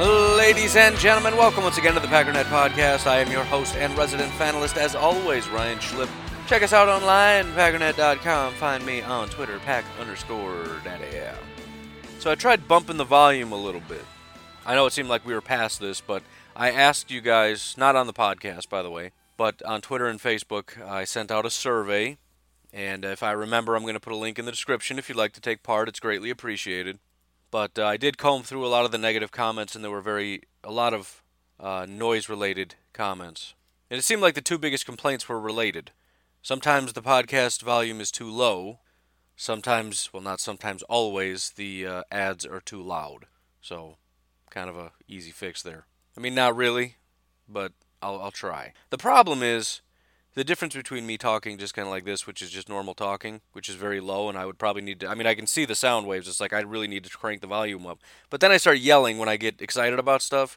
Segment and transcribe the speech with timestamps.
[0.00, 3.06] Ladies and gentlemen, welcome once again to the Packernet Podcast.
[3.06, 6.08] I am your host and resident fanalist, as always, Ryan Schlip.
[6.46, 8.54] Check us out online, packernet.com.
[8.54, 11.04] Find me on Twitter, pack underscore daddy.
[12.18, 14.02] So I tried bumping the volume a little bit.
[14.64, 16.22] I know it seemed like we were past this, but
[16.56, 20.18] I asked you guys, not on the podcast, by the way, but on Twitter and
[20.18, 22.16] Facebook, I sent out a survey.
[22.72, 24.98] And if I remember, I'm going to put a link in the description.
[24.98, 27.00] If you'd like to take part, it's greatly appreciated
[27.50, 30.00] but uh, I did comb through a lot of the negative comments, and there were
[30.00, 31.22] very a lot of
[31.58, 33.54] uh, noise-related comments.
[33.90, 35.90] And it seemed like the two biggest complaints were related.
[36.42, 38.78] Sometimes the podcast volume is too low.
[39.36, 43.26] Sometimes, well, not sometimes, always the uh, ads are too loud.
[43.60, 43.96] So,
[44.50, 45.86] kind of a easy fix there.
[46.16, 46.96] I mean, not really,
[47.48, 48.72] but I'll I'll try.
[48.90, 49.80] The problem is
[50.40, 53.42] the difference between me talking just kind of like this, which is just normal talking,
[53.52, 55.06] which is very low, and I would probably need to.
[55.06, 56.26] I mean, I can see the sound waves.
[56.26, 57.98] It's like I really need to crank the volume up.
[58.30, 60.56] But then I start yelling when I get excited about stuff,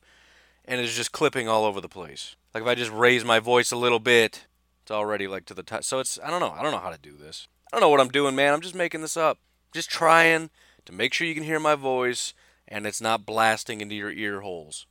[0.63, 2.37] and it's just clipping all over the place.
[2.53, 4.45] Like if I just raise my voice a little bit,
[4.83, 5.83] it's already like to the top.
[5.83, 6.55] So it's I don't know.
[6.57, 7.49] I don't know how to do this.
[7.67, 8.53] I don't know what I'm doing, man.
[8.53, 9.39] I'm just making this up.
[9.73, 10.49] Just trying
[10.85, 12.33] to make sure you can hear my voice
[12.69, 14.85] and it's not blasting into your ear holes.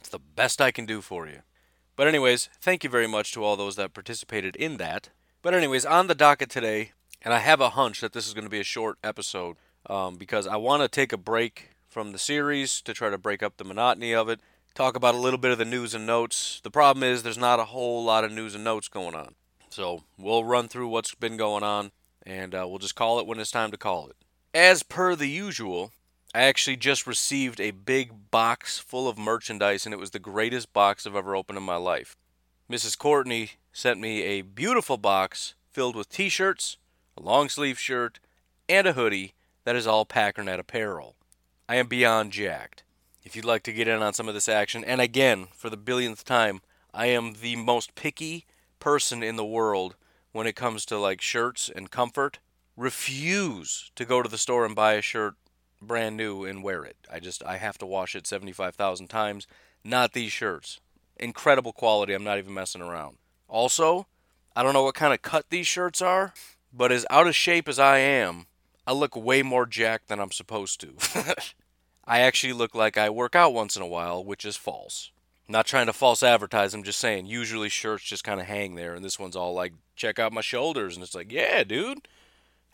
[0.00, 1.40] It's the best I can do for you.
[1.96, 5.10] But anyways, thank you very much to all those that participated in that.
[5.42, 8.44] But anyways, on the docket today, and I have a hunch that this is going
[8.44, 9.56] to be a short episode
[9.88, 13.42] um, because I want to take a break from the series to try to break
[13.42, 14.40] up the monotony of it.
[14.74, 16.60] Talk about a little bit of the news and notes.
[16.64, 19.36] The problem is there's not a whole lot of news and notes going on,
[19.70, 21.92] so we'll run through what's been going on,
[22.26, 24.16] and uh, we'll just call it when it's time to call it.
[24.52, 25.92] As per the usual,
[26.34, 30.72] I actually just received a big box full of merchandise, and it was the greatest
[30.72, 32.16] box I've ever opened in my life.
[32.68, 32.98] Mrs.
[32.98, 36.76] Courtney sent me a beautiful box filled with t shirts,
[37.16, 38.18] a long sleeve shirt,
[38.68, 41.14] and a hoodie that is all Packernet apparel.
[41.68, 42.82] I am beyond jacked.
[43.22, 45.76] If you'd like to get in on some of this action, and again, for the
[45.76, 46.62] billionth time,
[46.92, 48.44] I am the most picky
[48.80, 49.94] person in the world
[50.32, 52.40] when it comes to like shirts and comfort.
[52.76, 55.36] Refuse to go to the store and buy a shirt
[55.84, 56.96] brand new and wear it.
[57.12, 59.46] I just I have to wash it 75,000 times.
[59.84, 60.80] Not these shirts.
[61.16, 62.14] Incredible quality.
[62.14, 63.16] I'm not even messing around.
[63.48, 64.06] Also,
[64.56, 66.32] I don't know what kind of cut these shirts are,
[66.72, 68.46] but as out of shape as I am,
[68.86, 70.94] I look way more jacked than I'm supposed to.
[72.04, 75.10] I actually look like I work out once in a while, which is false.
[75.48, 78.94] Not trying to false advertise, I'm just saying, usually shirts just kind of hang there,
[78.94, 82.08] and this one's all like, check out my shoulders, and it's like, yeah, dude.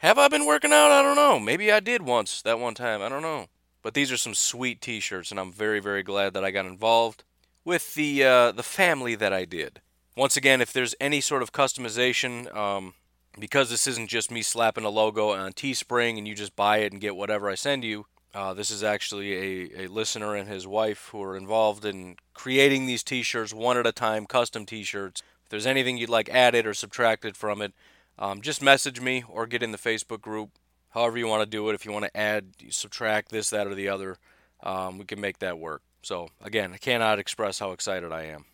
[0.01, 0.91] Have I been working out?
[0.91, 1.39] I don't know.
[1.39, 3.03] Maybe I did once, that one time.
[3.03, 3.49] I don't know.
[3.83, 7.23] But these are some sweet t-shirts, and I'm very, very glad that I got involved
[7.67, 9.83] with the uh, the family that I did.
[10.17, 12.95] Once again, if there's any sort of customization, um,
[13.39, 16.93] because this isn't just me slapping a logo on Teespring and you just buy it
[16.93, 20.67] and get whatever I send you, uh, this is actually a, a listener and his
[20.67, 24.83] wife who are involved in creating these t shirts one at a time, custom t
[24.83, 25.23] shirts.
[25.45, 27.75] If there's anything you'd like added or subtracted from it,
[28.21, 30.51] um, just message me or get in the Facebook group.
[30.91, 31.75] However, you want to do it.
[31.75, 34.19] If you want to add, subtract this, that, or the other,
[34.63, 35.83] um, we can make that work.
[36.03, 38.45] So, again, I cannot express how excited I am.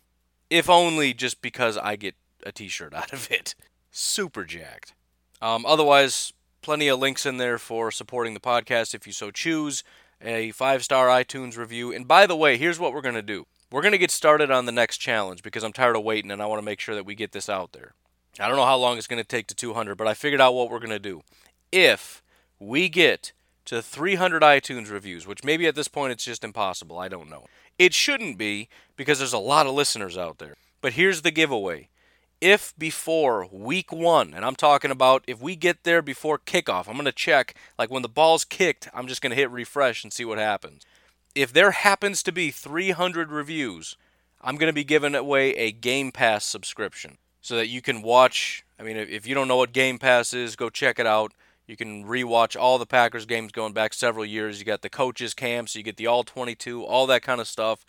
[0.49, 3.55] If only just because I get a t shirt out of it.
[3.91, 4.93] Super jacked.
[5.41, 9.83] Um, otherwise, plenty of links in there for supporting the podcast if you so choose.
[10.21, 11.93] A five star iTunes review.
[11.93, 14.49] And by the way, here's what we're going to do we're going to get started
[14.49, 16.95] on the next challenge because I'm tired of waiting and I want to make sure
[16.95, 17.93] that we get this out there.
[18.39, 20.53] I don't know how long it's going to take to 200, but I figured out
[20.53, 21.23] what we're going to do.
[21.71, 22.21] If
[22.59, 23.31] we get
[23.65, 27.45] to 300 iTunes reviews, which maybe at this point it's just impossible, I don't know.
[27.77, 30.55] It shouldn't be because there's a lot of listeners out there.
[30.81, 31.89] But here's the giveaway.
[32.39, 36.93] If before week one, and I'm talking about if we get there before kickoff, I'm
[36.93, 40.13] going to check, like when the ball's kicked, I'm just going to hit refresh and
[40.13, 40.83] see what happens.
[41.33, 43.97] If there happens to be 300 reviews,
[44.41, 47.17] I'm going to be giving away a Game Pass subscription
[47.47, 48.65] so that you can watch.
[48.77, 51.31] I mean, if you don't know what Game Pass is, go check it out.
[51.65, 54.59] You can rewatch all the Packers games going back several years.
[54.59, 57.85] You got the coaches camps, you get the all 22, all that kind of stuff.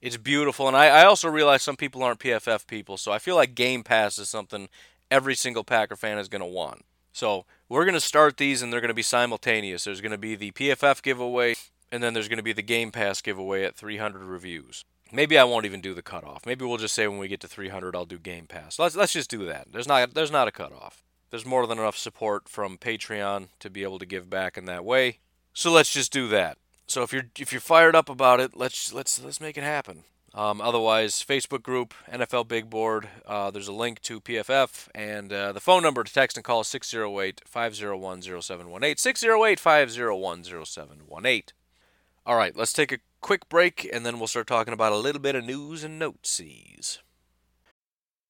[0.00, 3.34] It's beautiful, and I, I also realize some people aren't PFF people, so I feel
[3.34, 4.68] like Game Pass is something
[5.10, 6.84] every single Packer fan is going to want.
[7.12, 9.84] So we're going to start these, and they're going to be simultaneous.
[9.84, 11.56] There's going to be the PFF giveaway,
[11.90, 14.84] and then there's going to be the Game Pass giveaway at 300 reviews.
[15.12, 16.46] Maybe I won't even do the cutoff.
[16.46, 18.78] Maybe we'll just say when we get to 300, I'll do Game Pass.
[18.78, 19.68] Let's let's just do that.
[19.72, 21.02] There's not there's not a cutoff.
[21.30, 24.84] There's more than enough support from Patreon to be able to give back in that
[24.84, 25.20] way.
[25.52, 26.58] So let's just do that.
[26.86, 30.04] So if you're if you're fired up about it, let's let's let's make it happen.
[30.32, 33.08] Um, otherwise, Facebook group, NFL Big Board.
[33.26, 36.60] Uh, there's a link to PFF and uh, the phone number to text and call
[36.60, 38.96] is 608 501 0718.
[38.96, 41.42] 608 501 0718.
[42.26, 45.20] All right, let's take a quick break and then we'll start talking about a little
[45.20, 46.98] bit of news and notesies.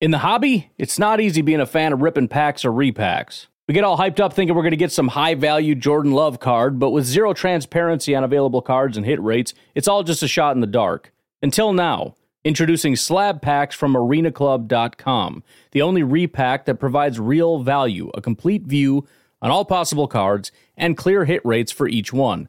[0.00, 3.46] In the hobby, it's not easy being a fan of ripping packs or repacks.
[3.69, 6.40] We get all hyped up thinking we're going to get some high value Jordan Love
[6.40, 10.28] card, but with zero transparency on available cards and hit rates, it's all just a
[10.28, 11.12] shot in the dark.
[11.42, 12.14] Until now,
[12.44, 19.06] introducing slab packs from arenaclub.com, the only repack that provides real value, a complete view
[19.42, 22.48] on all possible cards, and clear hit rates for each one.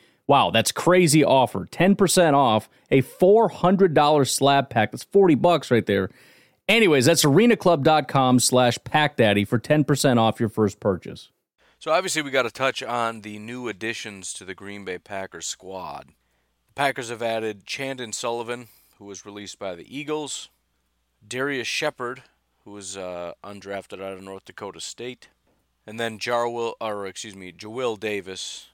[0.31, 1.67] Wow, that's crazy offer.
[1.69, 4.93] 10% off a $400 slab pack.
[4.93, 6.09] That's 40 bucks right there.
[6.69, 11.31] Anyways, that's arenaclub.com slash packdaddy for 10% off your first purchase.
[11.79, 15.47] So obviously we got to touch on the new additions to the Green Bay Packers
[15.47, 16.05] squad.
[16.69, 18.69] The Packers have added Chandon Sullivan,
[18.99, 20.47] who was released by the Eagles,
[21.27, 22.23] Darrius Shepherd,
[22.63, 25.27] who was uh, undrafted out of North Dakota State,
[25.85, 28.70] and then Jarwill, or excuse me, Jawill Davis,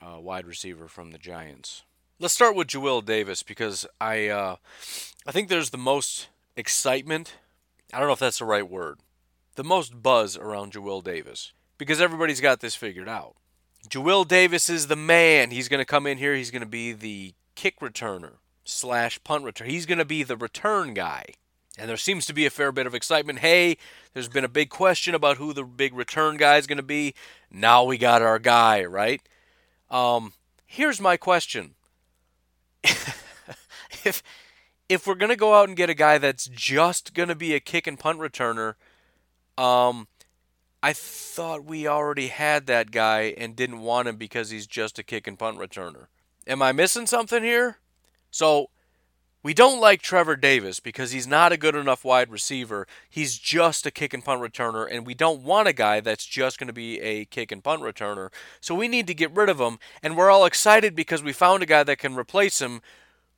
[0.00, 1.82] uh, wide receiver from the Giants.
[2.18, 4.56] Let's start with Jawill Davis because I uh,
[5.26, 7.34] I think there's the most excitement.
[7.92, 9.00] I don't know if that's the right word.
[9.56, 13.36] The most buzz around Jawill Davis because everybody's got this figured out.
[13.88, 15.50] Jawill Davis is the man.
[15.50, 16.34] He's going to come in here.
[16.34, 18.34] He's going to be the kick returner
[18.64, 19.68] slash punt returner.
[19.68, 21.26] He's going to be the return guy.
[21.78, 23.40] And there seems to be a fair bit of excitement.
[23.40, 23.76] Hey,
[24.14, 27.14] there's been a big question about who the big return guy is going to be.
[27.50, 29.20] Now we got our guy, right?
[29.90, 30.32] Um,
[30.66, 31.74] here's my question.
[34.04, 34.22] if
[34.88, 37.86] if we're to go out and get a guy that's just to be a kick
[37.86, 38.74] and punt returner,
[39.58, 40.06] um,
[40.82, 45.02] I thought we already had that guy and didn't want him because he's just a
[45.02, 46.06] kick and punt returner.
[46.46, 47.78] Am I missing something here?
[48.30, 48.70] So,
[49.46, 52.84] we don't like Trevor Davis because he's not a good enough wide receiver.
[53.08, 56.58] He's just a kick and punt returner, and we don't want a guy that's just
[56.58, 58.32] going to be a kick and punt returner.
[58.60, 61.62] So we need to get rid of him, and we're all excited because we found
[61.62, 62.82] a guy that can replace him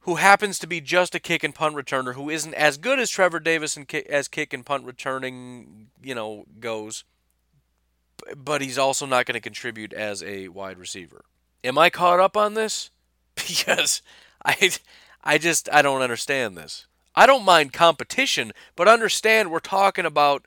[0.01, 3.11] who happens to be just a kick and punt returner who isn't as good as
[3.11, 7.05] Trevor Davis and as kick and punt returning, you know, goes.
[8.35, 11.27] But he's also not going to contribute as a wide receiver.
[11.63, 12.89] Am I caught up on this?
[13.47, 14.03] Because
[14.45, 14.73] I
[15.29, 16.87] I just I don't understand this.
[17.15, 20.47] I don't mind competition, but understand we're talking about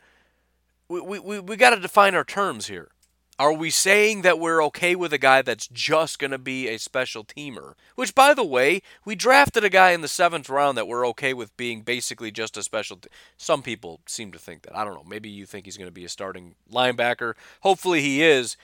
[0.89, 2.89] we we we, we got to define our terms here.
[3.37, 6.77] Are we saying that we're okay with a guy that's just going to be a
[6.77, 7.73] special teamer?
[7.95, 11.33] Which, by the way, we drafted a guy in the seventh round that we're okay
[11.33, 12.97] with being basically just a special.
[12.97, 14.75] Te- Some people seem to think that.
[14.75, 15.05] I don't know.
[15.07, 17.35] Maybe you think he's going to be a starting linebacker.
[17.61, 18.57] Hopefully he is.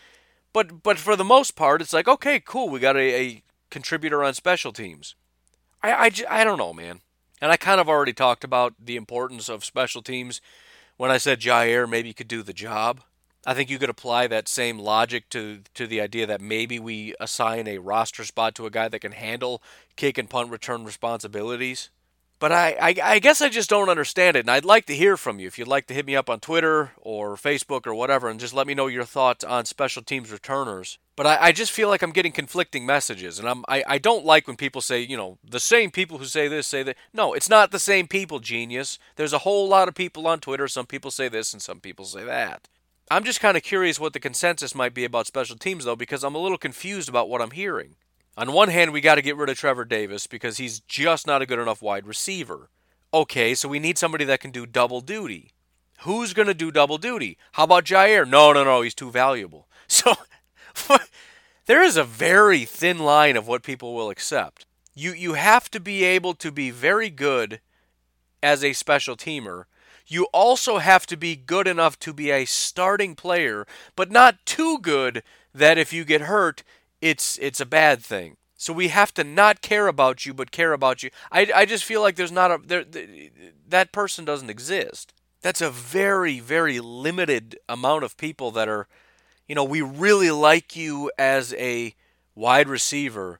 [0.52, 2.70] But but for the most part, it's like okay, cool.
[2.70, 5.14] We got a, a contributor on special teams.
[5.82, 7.02] I, I, I don't know, man.
[7.42, 10.42] And I kind of already talked about the importance of special teams
[10.98, 13.02] when I said Jaire maybe could do the job.
[13.46, 17.14] I think you could apply that same logic to to the idea that maybe we
[17.20, 19.62] assign a roster spot to a guy that can handle
[19.96, 21.90] kick and punt return responsibilities.
[22.40, 25.18] But I, I, I guess I just don't understand it, and I'd like to hear
[25.18, 25.48] from you.
[25.48, 28.54] If you'd like to hit me up on Twitter or Facebook or whatever, and just
[28.54, 31.00] let me know your thoughts on special teams returners.
[31.18, 34.24] But I, I just feel like I'm getting conflicting messages, and I'm I, I don't
[34.24, 36.96] like when people say, you know, the same people who say this say that.
[37.12, 39.00] No, it's not the same people, genius.
[39.16, 40.68] There's a whole lot of people on Twitter.
[40.68, 42.70] Some people say this, and some people say that.
[43.10, 46.24] I'm just kind of curious what the consensus might be about special teams, though, because
[46.24, 47.96] I'm a little confused about what I'm hearing.
[48.38, 51.42] On one hand, we got to get rid of Trevor Davis because he's just not
[51.42, 52.70] a good enough wide receiver.
[53.12, 55.54] Okay, so we need somebody that can do double duty.
[56.02, 57.40] Who's going to do double duty?
[57.54, 58.30] How about Jaire?
[58.30, 59.68] No, no, no, he's too valuable.
[59.90, 60.16] So
[61.66, 64.66] there is a very thin line of what people will accept.
[64.94, 67.60] You you have to be able to be very good
[68.42, 69.66] as a special teamer.
[70.08, 74.80] You also have to be good enough to be a starting player, but not too
[74.80, 75.22] good
[75.54, 76.64] that if you get hurt,
[77.02, 78.38] it's it's a bad thing.
[78.56, 81.12] So we have to not care about you, but care about you.
[81.32, 82.86] I, I just feel like there's not a there,
[83.68, 85.14] that person doesn't exist.
[85.42, 88.88] That's a very very limited amount of people that are,
[89.48, 91.96] you know, we really like you as a
[92.36, 93.40] wide receiver,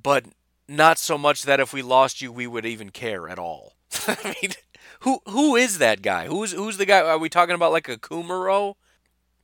[0.00, 0.24] but
[0.68, 3.74] not so much that if we lost you, we would even care at all.
[4.06, 4.52] I mean,
[5.00, 6.26] who who is that guy?
[6.26, 7.00] Who's who's the guy?
[7.00, 8.74] Are we talking about like a Kumerow?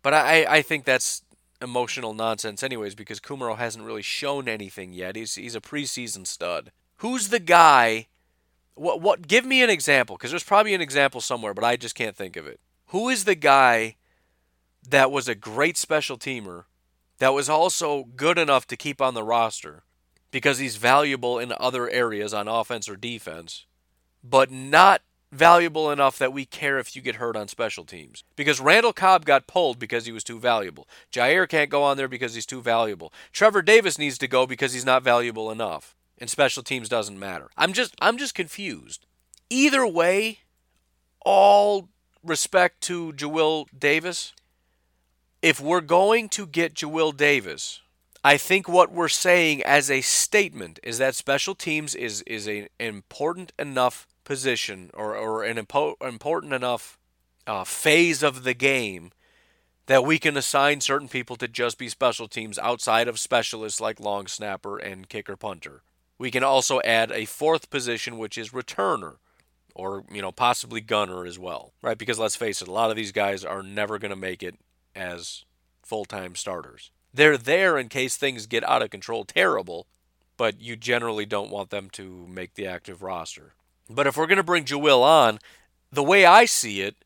[0.03, 1.23] But I I think that's
[1.61, 5.17] emotional nonsense, anyways, because Kumerow hasn't really shown anything yet.
[5.17, 6.73] He's he's a preseason stud.
[6.97, 8.09] Who's the guy?
[8.75, 9.29] What what?
[9.29, 12.37] Give me an example, because there's probably an example somewhere, but I just can't think
[12.37, 12.61] of it.
[12.87, 13.97] Who is the guy
[14.89, 16.65] that was a great special teamer,
[17.19, 19.85] that was also good enough to keep on the roster,
[20.31, 23.67] because he's valuable in other areas on offense or defense,
[24.25, 28.23] but not valuable enough that we care if you get hurt on special teams.
[28.37, 30.87] Because Randall Cobb got pulled because he was too valuable.
[31.11, 33.13] Jaire can't go on there because he's too valuable.
[33.33, 35.97] Trevor Davis needs to go because he's not valuable enough.
[36.19, 37.51] And special teams doesn't matter.
[37.57, 39.07] I'm just I'm just confused.
[39.49, 40.41] Either way,
[41.25, 41.89] all
[42.23, 44.35] respect to Jawill Davis.
[45.43, 47.81] If we're going to get Jawill Davis,
[48.23, 52.69] I think what we're saying as a statement is that special teams is is an
[52.79, 56.97] important enough position or, or an impo- important enough
[57.45, 59.11] uh, phase of the game
[59.87, 63.99] that we can assign certain people to just be special teams outside of specialists like
[63.99, 65.83] long snapper and kicker punter.
[66.19, 69.17] We can also add a fourth position, which is returner,
[69.75, 71.99] or you know possibly gunner as well, right?
[71.99, 74.55] Because let's face it, a lot of these guys are never going to make it
[74.95, 75.45] as
[75.83, 76.91] full-time starters.
[77.15, 79.87] They're there in case things get out of control terrible,
[80.37, 83.55] but you generally don't want them to make the active roster.
[83.91, 85.39] But if we're going to bring Jawill on,
[85.91, 86.97] the way I see it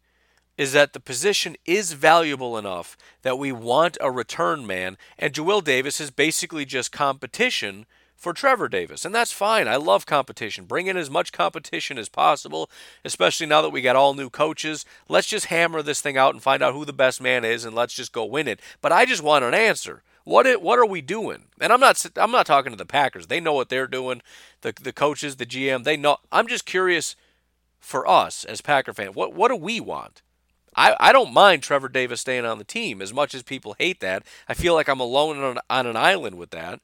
[0.57, 5.63] is that the position is valuable enough that we want a return man, and Jawill
[5.63, 7.85] Davis is basically just competition
[8.17, 9.05] for Trevor Davis.
[9.05, 9.69] And that's fine.
[9.69, 10.65] I love competition.
[10.65, 12.71] Bring in as much competition as possible,
[13.05, 14.85] especially now that we got all new coaches.
[15.09, 17.77] Let's just hammer this thing out and find out who the best man is and
[17.77, 18.61] let's just go win it.
[18.81, 20.03] But I just want an answer.
[20.25, 21.45] What it, what are we doing?
[21.61, 23.29] And I'm not I'm not talking to the Packers.
[23.29, 24.23] They know what they're doing.
[24.63, 26.17] The the coaches, the GM, they know.
[26.33, 27.15] I'm just curious
[27.79, 29.15] for us as Packer fans.
[29.15, 30.23] What what do we want?
[30.75, 34.01] I, I don't mind Trevor Davis staying on the team as much as people hate
[34.01, 34.25] that.
[34.49, 36.81] I feel like I'm alone on, on an island with that.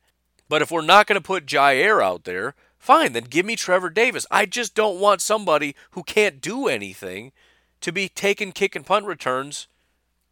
[0.53, 3.89] But if we're not going to put Jaire out there, fine, then give me Trevor
[3.89, 4.27] Davis.
[4.31, 7.33] I just don't want somebody who can't do anything
[7.81, 9.67] to be taking kick and punt returns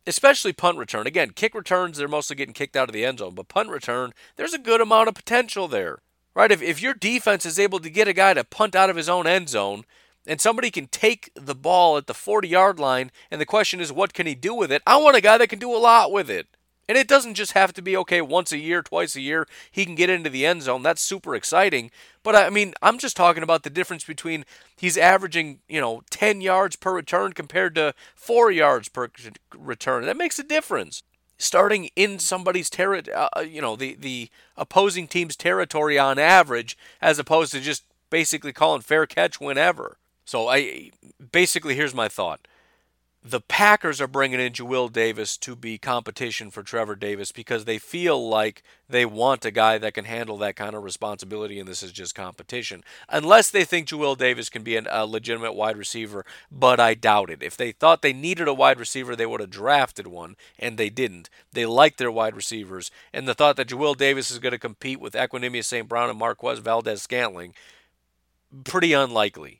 [0.06, 1.06] especially punt return.
[1.06, 4.12] Again, kick returns, they're mostly getting kicked out of the end zone, but punt return,
[4.36, 6.00] there's a good amount of potential there.
[6.34, 6.52] Right?
[6.52, 9.08] If, if your defense is able to get a guy to punt out of his
[9.08, 9.84] own end zone,
[10.26, 13.90] and somebody can take the ball at the 40 yard line, and the question is,
[13.90, 14.82] what can he do with it?
[14.86, 16.46] I want a guy that can do a lot with it.
[16.90, 19.84] And it doesn't just have to be, okay, once a year, twice a year, he
[19.84, 20.82] can get into the end zone.
[20.82, 21.92] That's super exciting.
[22.24, 24.44] But I mean, I'm just talking about the difference between
[24.76, 29.08] he's averaging, you know, 10 yards per return compared to 4 yards per
[29.56, 30.04] return.
[30.04, 31.04] That makes a difference.
[31.38, 36.76] Starting in somebody's territory, uh, uh, you know, the, the opposing team's territory on average,
[37.00, 39.96] as opposed to just basically calling fair catch whenever.
[40.24, 40.90] So I
[41.30, 42.48] basically here's my thought
[43.22, 47.76] the Packers are bringing in Jawill Davis to be competition for Trevor Davis because they
[47.76, 51.82] feel like they want a guy that can handle that kind of responsibility, and this
[51.82, 52.82] is just competition.
[53.10, 57.28] Unless they think Jawill Davis can be an, a legitimate wide receiver, but I doubt
[57.28, 57.42] it.
[57.42, 60.88] If they thought they needed a wide receiver, they would have drafted one, and they
[60.88, 61.28] didn't.
[61.52, 64.98] They like their wide receivers, and the thought that Jawill Davis is going to compete
[64.98, 65.86] with Equanimeous St.
[65.86, 67.54] Brown and Marquez Valdes Scantling,
[68.64, 69.59] pretty unlikely.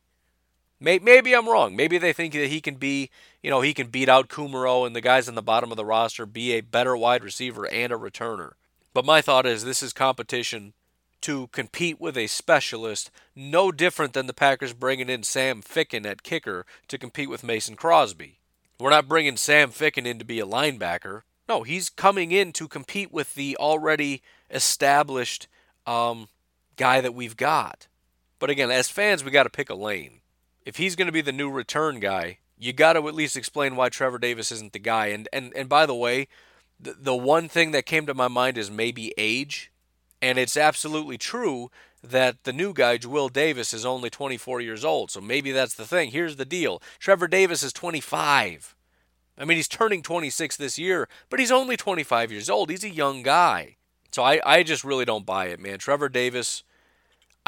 [0.80, 1.76] Maybe I'm wrong.
[1.76, 3.10] Maybe they think that he can be,
[3.42, 5.84] you know, he can beat out Kumerow and the guys in the bottom of the
[5.84, 8.52] roster, be a better wide receiver and a returner.
[8.94, 10.72] But my thought is this is competition
[11.20, 16.22] to compete with a specialist, no different than the Packers bringing in Sam Ficken at
[16.22, 18.38] kicker to compete with Mason Crosby.
[18.78, 21.22] We're not bringing Sam Ficken in to be a linebacker.
[21.46, 25.46] No, he's coming in to compete with the already established
[25.86, 26.28] um,
[26.76, 27.86] guy that we've got.
[28.38, 30.19] But again, as fans, we got to pick a lane
[30.64, 33.76] if he's going to be the new return guy, you got to at least explain
[33.76, 35.06] why Trevor Davis isn't the guy.
[35.06, 36.28] And and and by the way,
[36.78, 39.72] the, the one thing that came to my mind is maybe age,
[40.20, 41.70] and it's absolutely true
[42.02, 45.10] that the new guy, Will Davis, is only 24 years old.
[45.10, 46.10] So maybe that's the thing.
[46.10, 48.76] Here's the deal: Trevor Davis is 25.
[49.38, 52.68] I mean, he's turning 26 this year, but he's only 25 years old.
[52.68, 53.76] He's a young guy.
[54.12, 55.78] So I, I just really don't buy it, man.
[55.78, 56.62] Trevor Davis,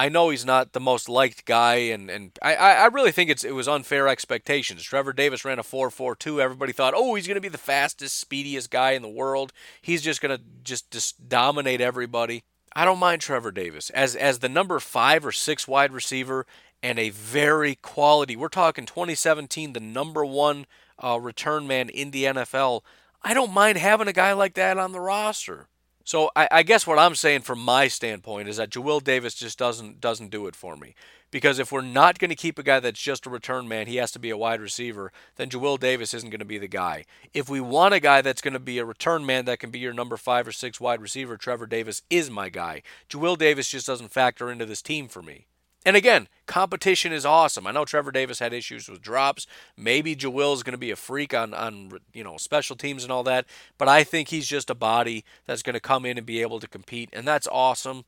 [0.03, 3.45] I know he's not the most liked guy, and, and I, I really think it's
[3.45, 4.83] it was unfair expectations.
[4.83, 6.43] Trevor Davis ran a 4.42.
[6.43, 9.53] Everybody thought, oh, he's going to be the fastest, speediest guy in the world.
[9.81, 12.43] He's just going to just, just dominate everybody.
[12.75, 16.47] I don't mind Trevor Davis as as the number five or six wide receiver
[16.83, 18.35] and a very quality.
[18.35, 20.67] We're talking 2017, the number one
[20.99, 22.81] uh, return man in the NFL.
[23.23, 25.69] I don't mind having a guy like that on the roster.
[26.05, 29.59] So I, I, guess what I'm saying from my standpoint is that Jawill Davis just
[29.59, 30.95] doesn't doesn't do it for me.
[31.31, 33.97] Because if we're not going to keep a guy that's just a return man, he
[33.97, 37.07] has to be a wide receiver, then Jawill Davis isn't going to be the guy.
[37.33, 39.79] If we want a guy that's going to be a return man that can be
[39.79, 42.83] your number five or six wide receiver, Trevor Davis is my guy.
[43.09, 45.47] Jawill Davis just doesn't factor into this team for me.
[45.85, 47.67] And again, competition is awesome.
[47.67, 49.47] I know Trevor Davis had issues with drops.
[49.77, 53.12] Maybe Jawill is going to be a freak on on you know special teams and
[53.12, 53.47] all that,
[53.79, 56.61] but I think he's just a body that's going to come in and be able
[56.61, 58.05] to compete, and that's awesome.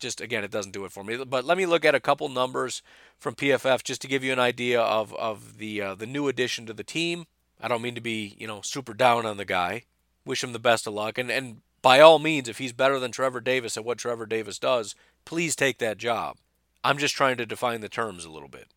[0.00, 1.22] Just again, it doesn't do it for me.
[1.22, 2.82] But let me look at a couple numbers
[3.18, 6.64] from PFF just to give you an idea of of the uh, the new addition
[6.66, 7.26] to the team.
[7.60, 9.84] I don't mean to be you know super down on the guy.
[10.24, 13.12] Wish him the best of luck, and and by all means, if he's better than
[13.12, 14.94] Trevor Davis at what Trevor Davis does,
[15.26, 16.38] please take that job.
[16.84, 18.68] I'm just trying to define the terms a little bit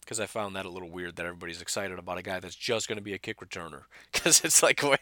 [0.00, 2.86] because I found that a little weird that everybody's excited about a guy that's just
[2.86, 3.82] going to be a kick returner
[4.12, 5.00] because it's like, wait,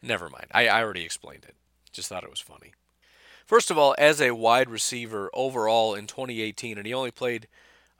[0.00, 0.46] never mind.
[0.52, 1.54] I, I already explained it.
[1.92, 2.72] Just thought it was funny.
[3.44, 7.46] First of all, as a wide receiver overall in 2018, and he only played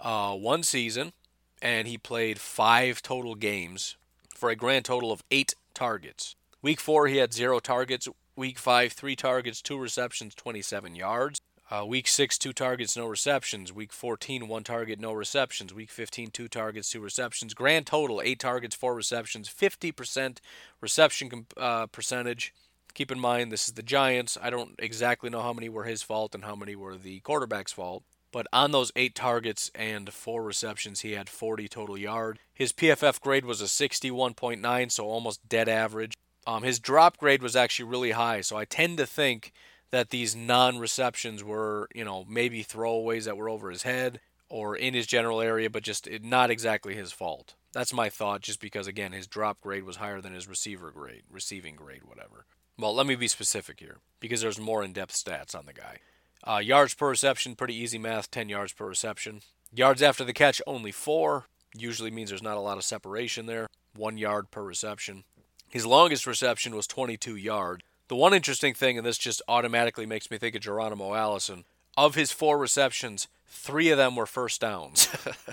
[0.00, 1.12] uh, one season,
[1.60, 3.96] and he played five total games
[4.34, 6.34] for a grand total of eight targets.
[6.62, 8.08] Week four, he had zero targets.
[8.34, 11.42] Week five, three targets, two receptions, 27 yards.
[11.72, 13.72] Uh, week 6, 2 targets, no receptions.
[13.72, 15.72] Week 14, 1 target, no receptions.
[15.72, 17.54] Week 15, 2 targets, 2 receptions.
[17.54, 19.48] Grand total, 8 targets, 4 receptions.
[19.48, 20.36] 50%
[20.82, 22.52] reception uh, percentage.
[22.92, 24.36] Keep in mind, this is the Giants.
[24.42, 27.72] I don't exactly know how many were his fault and how many were the quarterback's
[27.72, 28.02] fault.
[28.32, 32.38] But on those 8 targets and 4 receptions, he had 40 total yards.
[32.52, 36.12] His PFF grade was a 61.9, so almost dead average.
[36.46, 39.52] Um, his drop grade was actually really high, so I tend to think–
[39.92, 44.94] that these non-receptions were, you know, maybe throwaways that were over his head or in
[44.94, 47.54] his general area, but just not exactly his fault.
[47.72, 51.22] That's my thought, just because again his drop grade was higher than his receiver grade,
[51.30, 52.46] receiving grade, whatever.
[52.78, 55.98] Well, let me be specific here because there's more in-depth stats on the guy.
[56.44, 59.42] Uh, yards per reception, pretty easy math, 10 yards per reception.
[59.72, 61.46] Yards after the catch, only four.
[61.74, 63.68] Usually means there's not a lot of separation there.
[63.94, 65.24] One yard per reception.
[65.68, 67.82] His longest reception was 22 yards.
[68.08, 71.64] The one interesting thing, and this just automatically makes me think of Geronimo Allison,
[71.96, 75.08] of his four receptions, three of them were first downs.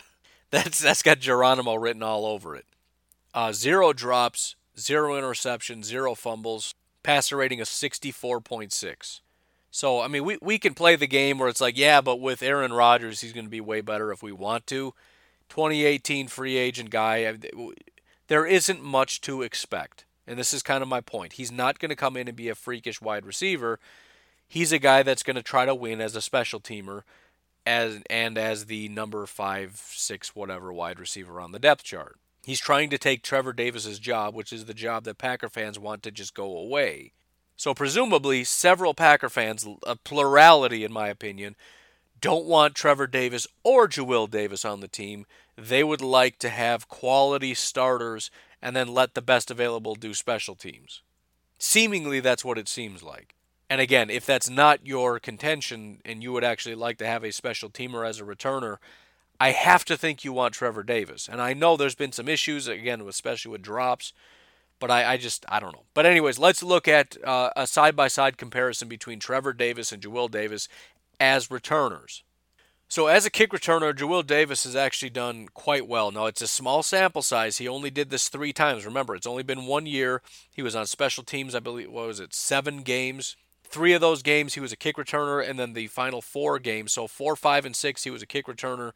[0.51, 2.65] that's that's got Geronimo written all over it.
[3.33, 9.21] Uh, zero drops, zero interceptions, zero fumbles, passer rating of 64.6.
[9.71, 12.41] So, I mean, we, we can play the game where it's like, yeah, but with
[12.41, 14.93] Aaron Rodgers, he's going to be way better if we want to.
[15.49, 17.37] 2018 free agent guy,
[18.27, 20.05] there isn't much to expect.
[20.29, 21.33] And this is kind of my point.
[21.33, 23.79] He's not going to come in and be a freakish wide receiver.
[24.47, 27.01] He's a guy that's going to try to win as a special teamer
[27.65, 32.17] as and as the number 5, 6 whatever wide receiver on the depth chart.
[32.43, 36.03] He's trying to take Trevor Davis's job, which is the job that Packer fans want
[36.03, 37.11] to just go away.
[37.57, 41.55] So presumably several Packer fans, a plurality in my opinion,
[42.21, 45.25] don't want Trevor Davis or Jawill Davis on the team.
[45.57, 48.31] They would like to have quality starters
[48.61, 51.01] and then let the best available do special teams.
[51.57, 53.35] Seemingly, that's what it seems like.
[53.69, 57.31] And again, if that's not your contention and you would actually like to have a
[57.31, 58.77] special teamer as a returner,
[59.39, 61.29] I have to think you want Trevor Davis.
[61.31, 64.11] And I know there's been some issues, again, especially with drops,
[64.79, 65.83] but I, I just, I don't know.
[65.93, 70.01] But, anyways, let's look at uh, a side by side comparison between Trevor Davis and
[70.01, 70.67] Jawill Davis
[71.19, 72.23] as returners.
[72.91, 76.09] So, as a kick returner, Jawill Davis has actually done quite well.
[76.09, 77.59] Now, it's a small sample size.
[77.59, 78.83] He only did this three times.
[78.83, 80.23] Remember, it's only been one year.
[80.49, 83.35] He was on special teams, I believe, what was it, seven games?
[83.63, 86.93] Three of those games, he was a kick returner, and then the final four games,
[86.93, 88.93] so four, five, and six, he was a kick returner.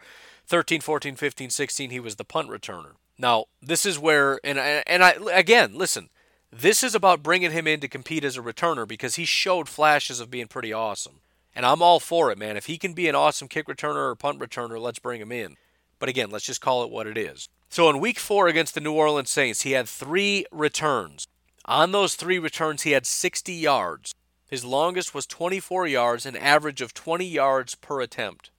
[0.48, 2.94] 13, 14, 15, 16, he was the punt returner.
[3.20, 6.10] Now, this is where, and, and I, again, listen,
[6.52, 10.20] this is about bringing him in to compete as a returner because he showed flashes
[10.20, 11.20] of being pretty awesome.
[11.56, 12.58] And I'm all for it, man.
[12.58, 15.56] If he can be an awesome kick returner or punt returner, let's bring him in.
[16.00, 17.48] But again, let's just call it what it is.
[17.70, 21.28] So in week four against the New Orleans Saints, he had three returns.
[21.66, 24.14] On those three returns, he had 60 yards.
[24.50, 28.52] His longest was 24 yards, an average of 20 yards per attempt.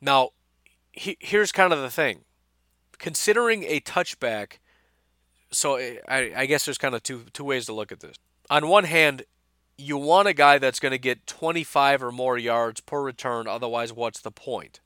[0.00, 0.30] Now,
[0.92, 2.20] he, here's kind of the thing.
[2.98, 4.58] Considering a touchback,
[5.50, 8.16] so I, I guess there's kind of two two ways to look at this.
[8.48, 9.24] On one hand,
[9.76, 13.48] you want a guy that's going to get 25 or more yards per return.
[13.48, 14.80] Otherwise, what's the point?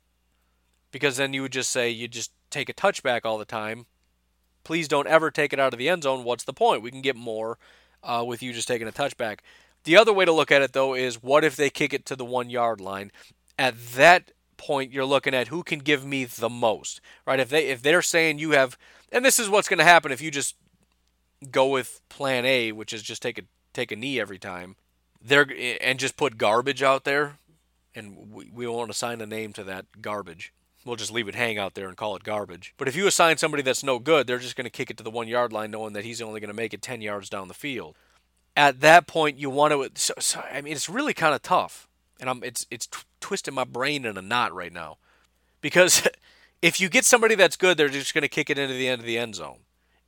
[0.91, 3.87] Because then you would just say you just take a touchback all the time.
[4.65, 6.25] Please don't ever take it out of the end zone.
[6.25, 6.83] What's the point?
[6.83, 7.59] We can get more
[8.03, 9.41] uh, with you just taking a touchback.
[9.85, 12.17] The other way to look at it, though, is what if they kick it to
[12.17, 13.13] the one yard line?
[13.59, 17.41] At that point, you're looking at who can give me the most, right?
[17.41, 18.77] If they if they're saying you have,
[19.13, 20.57] and this is what's going to happen if you just
[21.51, 23.43] go with Plan A, which is just take a
[23.73, 24.77] take a knee every time,
[25.21, 25.47] they're
[25.81, 27.39] and just put garbage out there,
[27.95, 30.53] and we, we won't assign a name to that garbage.
[30.85, 32.73] We'll just leave it hang out there and call it garbage.
[32.79, 35.03] But if you assign somebody that's no good, they're just going to kick it to
[35.03, 37.49] the one yard line, knowing that he's only going to make it ten yards down
[37.49, 37.97] the field.
[38.57, 40.01] At that point, you want to.
[40.01, 41.89] So, so, I mean, it's really kind of tough,
[42.21, 44.99] and I'm it's it's t- twisting my brain in a knot right now,
[45.61, 46.09] because
[46.63, 49.01] if you get somebody that's good, they're just going to kick it into the end
[49.01, 49.59] of the end zone.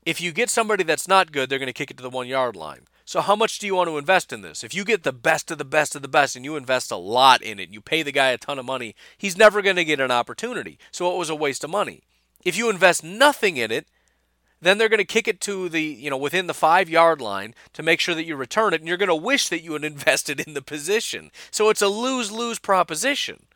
[0.07, 2.27] If you get somebody that's not good, they're going to kick it to the one
[2.27, 2.87] yard line.
[3.04, 4.62] So, how much do you want to invest in this?
[4.62, 6.96] If you get the best of the best of the best and you invest a
[6.96, 9.84] lot in it, you pay the guy a ton of money, he's never going to
[9.84, 10.78] get an opportunity.
[10.90, 12.02] So, it was a waste of money.
[12.44, 13.86] If you invest nothing in it,
[14.62, 17.54] then they're going to kick it to the, you know, within the five yard line
[17.72, 19.84] to make sure that you return it, and you're going to wish that you had
[19.92, 21.30] invested in the position.
[21.50, 23.46] So, it's a lose lose proposition.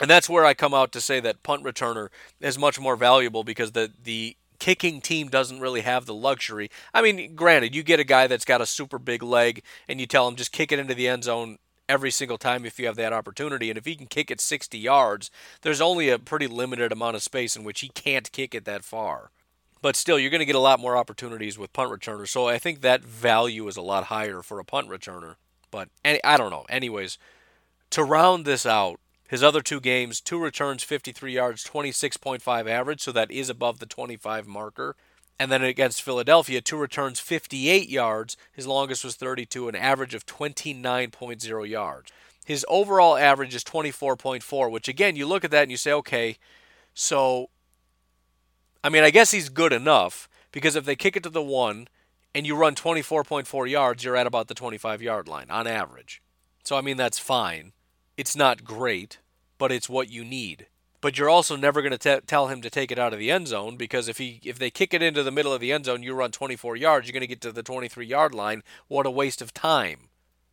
[0.00, 2.08] And that's where I come out to say that punt returner
[2.40, 6.70] is much more valuable because the, the kicking team doesn't really have the luxury.
[6.92, 10.06] I mean, granted, you get a guy that's got a super big leg and you
[10.06, 12.96] tell him just kick it into the end zone every single time if you have
[12.96, 13.70] that opportunity.
[13.70, 15.30] And if he can kick it 60 yards,
[15.62, 18.84] there's only a pretty limited amount of space in which he can't kick it that
[18.84, 19.30] far.
[19.80, 22.30] But still, you're going to get a lot more opportunities with punt returners.
[22.30, 25.36] So I think that value is a lot higher for a punt returner.
[25.70, 26.66] But I don't know.
[26.68, 27.16] Anyways,
[27.90, 33.12] to round this out, his other two games, two returns, 53 yards, 26.5 average, so
[33.12, 34.96] that is above the 25 marker.
[35.38, 38.36] And then against Philadelphia, two returns, 58 yards.
[38.52, 42.10] His longest was 32, an average of 29.0 yards.
[42.44, 46.38] His overall average is 24.4, which again, you look at that and you say, okay,
[46.94, 47.50] so,
[48.82, 51.86] I mean, I guess he's good enough because if they kick it to the one
[52.34, 56.22] and you run 24.4 yards, you're at about the 25 yard line on average.
[56.64, 57.72] So, I mean, that's fine.
[58.18, 59.18] It's not great,
[59.58, 60.66] but it's what you need.
[61.00, 63.46] But you're also never going to tell him to take it out of the end
[63.46, 66.02] zone because if he if they kick it into the middle of the end zone,
[66.02, 68.64] you run 24 yards, you're going to get to the 23 yard line.
[68.88, 70.08] What a waste of time.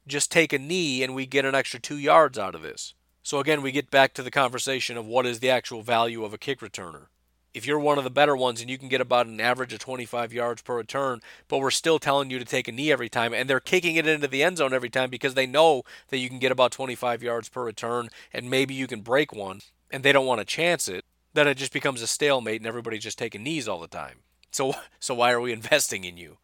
[0.05, 2.93] Just take a knee and we get an extra 2 yards out of this.
[3.23, 6.35] So again, we get back to the conversation of what is the actual value of
[6.35, 7.07] a kick returner
[7.55, 9.79] if you're one of the better ones and you can get about an average of
[9.79, 13.33] 25 yards per return, but we're still telling you to take a knee every time,
[13.33, 16.27] and they're kicking it into the end zone every time because they know that you
[16.27, 20.11] can get about 25 yards per return and maybe you can break one, and they
[20.11, 23.43] don't want to chance it, then it just becomes a stalemate and everybody's just taking
[23.43, 24.17] knees all the time.
[24.51, 26.37] So, so why are we investing in you?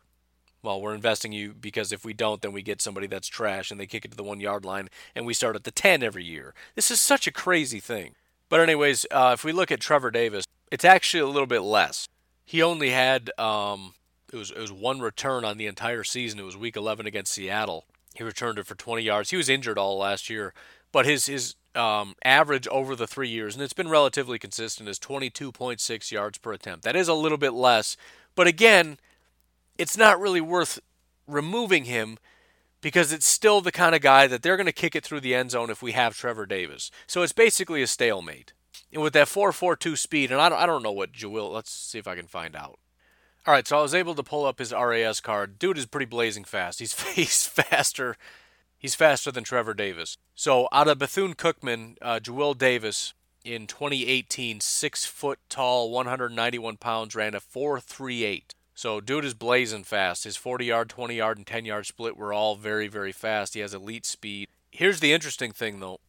[0.63, 3.79] Well, we're investing you because if we don't, then we get somebody that's trash and
[3.79, 6.23] they kick it to the one yard line and we start at the 10 every
[6.23, 6.53] year.
[6.75, 8.15] This is such a crazy thing.
[8.47, 12.07] But, anyways, uh, if we look at Trevor Davis, it's actually a little bit less.
[12.45, 13.93] He only had um,
[14.31, 16.39] it was it was one return on the entire season.
[16.39, 17.85] It was Week 11 against Seattle.
[18.15, 19.29] He returned it for 20 yards.
[19.29, 20.53] He was injured all last year,
[20.91, 24.99] but his his um, average over the three years, and it's been relatively consistent, is
[24.99, 26.83] 22.6 yards per attempt.
[26.83, 27.95] That is a little bit less,
[28.35, 28.97] but again,
[29.77, 30.79] it's not really worth
[31.27, 32.17] removing him
[32.81, 35.35] because it's still the kind of guy that they're going to kick it through the
[35.35, 36.91] end zone if we have Trevor Davis.
[37.07, 38.53] So it's basically a stalemate.
[38.93, 41.97] And with that 4.42 speed, and I don't, I don't know what Jawill, let's see
[41.97, 42.79] if I can find out.
[43.45, 45.57] All right, so I was able to pull up his RAS card.
[45.57, 46.79] Dude is pretty blazing fast.
[46.79, 48.15] He's, he's faster.
[48.77, 50.17] He's faster than Trevor Davis.
[50.35, 52.19] So out of Bethune Cookman, uh,
[52.53, 58.53] Davis in 2018, six foot tall, 191 pounds, ran a 4.38.
[58.73, 60.23] So dude is blazing fast.
[60.23, 63.53] His 40 yard, 20 yard, and 10 yard split were all very, very fast.
[63.53, 64.47] He has elite speed.
[64.71, 65.99] Here's the interesting thing though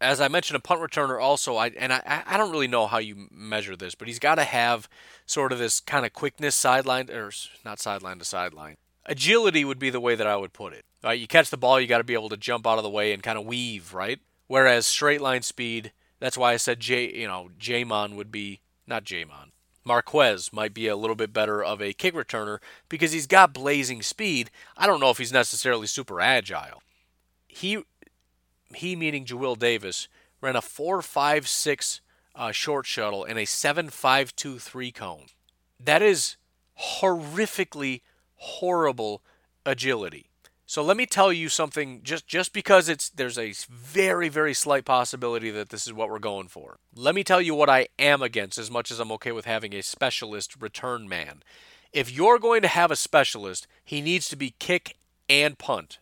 [0.00, 2.98] as I mentioned, a punt returner also, I and I, I don't really know how
[2.98, 4.88] you measure this, but he's got to have
[5.26, 7.30] sort of this kind of quickness sideline or
[7.64, 8.76] not sideline to sideline.
[9.06, 10.84] Agility would be the way that I would put it.
[11.02, 12.90] Right, you catch the ball, you got to be able to jump out of the
[12.90, 14.20] way and kind of weave, right?
[14.48, 19.04] Whereas straight line speed, that's why I said J, you know, J'Mon would be not
[19.04, 19.52] J'Mon.
[19.84, 22.58] Marquez might be a little bit better of a kick returner
[22.88, 24.50] because he's got blazing speed.
[24.76, 26.82] I don't know if he's necessarily super agile.
[27.48, 27.82] He
[28.74, 30.08] he meaning Jawill Davis,
[30.40, 32.00] ran a 4.56
[32.34, 35.26] uh, short shuttle and a 7.523 cone.
[35.78, 36.36] That is
[37.00, 38.02] horrifically
[38.36, 39.22] horrible
[39.66, 40.30] agility.
[40.66, 44.84] So let me tell you something just just because it's there's a very very slight
[44.84, 46.78] possibility that this is what we're going for.
[46.94, 49.74] Let me tell you what I am against as much as I'm okay with having
[49.74, 51.42] a specialist return man.
[51.92, 54.96] If you're going to have a specialist, he needs to be kick
[55.28, 55.98] and punt.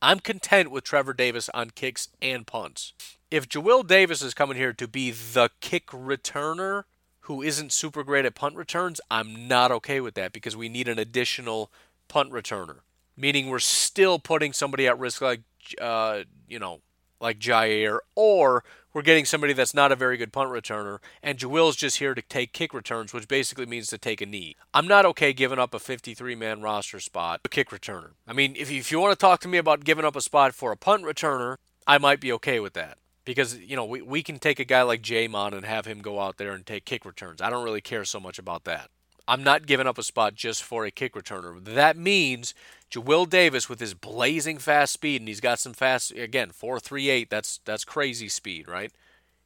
[0.00, 2.92] I'm content with Trevor Davis on kicks and punts.
[3.30, 6.84] If Jawill Davis is coming here to be the kick returner
[7.22, 10.88] who isn't super great at punt returns, I'm not okay with that because we need
[10.88, 11.70] an additional
[12.06, 12.78] punt returner.
[13.16, 15.40] Meaning we're still putting somebody at risk like
[15.80, 16.80] uh, you know,
[17.20, 18.64] like Jaire, or
[18.98, 22.22] we're getting somebody that's not a very good punt returner, and Jawill's just here to
[22.22, 24.56] take kick returns, which basically means to take a knee.
[24.74, 28.14] I'm not okay giving up a 53 man roster spot, a kick returner.
[28.26, 30.20] I mean, if you, if you want to talk to me about giving up a
[30.20, 32.98] spot for a punt returner, I might be okay with that.
[33.24, 36.18] Because, you know, we, we can take a guy like J'Mon and have him go
[36.18, 37.40] out there and take kick returns.
[37.40, 38.90] I don't really care so much about that.
[39.28, 41.62] I'm not giving up a spot just for a kick returner.
[41.62, 42.52] That means
[42.90, 47.60] Jawill Davis with his blazing fast speed, and he's got some fast again, 438, that's
[47.64, 48.92] that's crazy speed, right?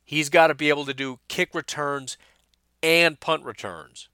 [0.04, 2.16] He's got to be able to do kick returns
[2.82, 4.08] and punt returns.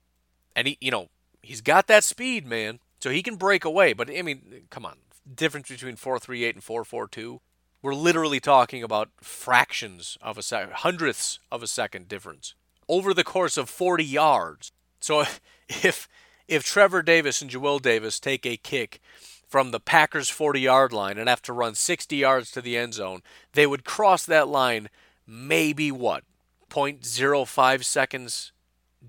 [0.55, 1.09] And he you know,
[1.41, 2.79] he's got that speed, man.
[2.99, 3.93] So he can break away.
[3.93, 4.97] But I mean, come on.
[5.33, 7.39] Difference between 438 and 442.
[7.81, 12.55] We're literally talking about fractions of a second, hundredths of a second difference
[12.89, 14.71] over the course of 40 yards.
[14.99, 15.23] So
[15.69, 16.09] if
[16.49, 18.99] if Trevor Davis and Jawill Davis take a kick
[19.47, 22.95] from the Packers 40 yard line and have to run 60 yards to the end
[22.95, 23.21] zone,
[23.53, 24.89] they would cross that line
[25.25, 26.23] maybe what?
[26.69, 28.51] 0.05 seconds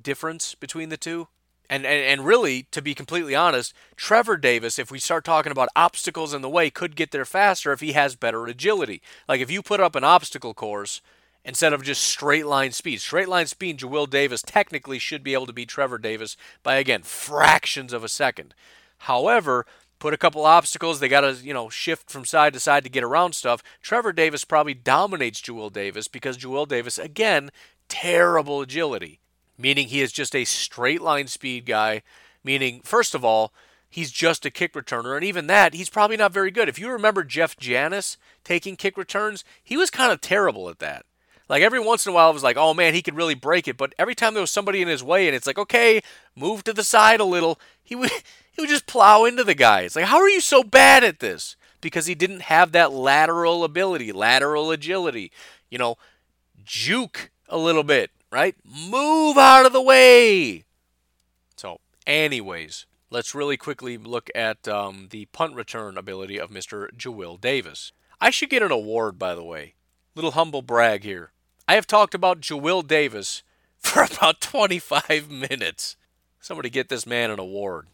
[0.03, 1.29] difference between the two?
[1.68, 5.68] And, and, and really, to be completely honest, Trevor Davis, if we start talking about
[5.76, 9.00] obstacles in the way, could get there faster if he has better agility.
[9.29, 11.00] Like if you put up an obstacle course
[11.44, 13.00] instead of just straight line speed.
[13.00, 17.03] Straight line speed, Jawill Davis technically should be able to beat Trevor Davis by, again,
[17.03, 18.55] fractions of a second.
[18.98, 19.66] However,
[19.98, 22.90] put a couple obstacles, they got to, you know, shift from side to side to
[22.90, 23.62] get around stuff.
[23.83, 27.50] Trevor Davis probably dominates Jawill Davis because Jawill Davis, again,
[27.88, 29.20] terrible agility,
[29.57, 32.03] meaning he is just a straight line speed guy,
[32.44, 33.53] meaning, first of all,
[33.88, 35.16] he's just a kick returner.
[35.16, 36.68] And even that, he's probably not very good.
[36.68, 41.05] If you remember Jeff Janis taking kick returns, he was kind of terrible at that.
[41.50, 43.66] Like every once in a while, I was like, oh man, he could really break
[43.66, 43.76] it.
[43.76, 46.00] But every time there was somebody in his way, and it's like, okay,
[46.36, 48.10] move to the side a little, he would
[48.52, 49.80] he would just plow into the guy.
[49.80, 51.56] It's like, how are you so bad at this?
[51.80, 55.32] Because he didn't have that lateral ability, lateral agility.
[55.70, 55.96] You know,
[56.64, 58.54] juke a little bit, right?
[58.64, 60.62] Move out of the way.
[61.56, 66.96] So, anyways, let's really quickly look at um, the punt return ability of Mr.
[66.96, 67.90] Jawill Davis.
[68.20, 69.74] I should get an award, by the way.
[70.14, 71.32] Little humble brag here.
[71.70, 73.44] I have talked about Jawill Davis
[73.78, 75.94] for about 25 minutes.
[76.40, 77.87] Somebody get this man an award.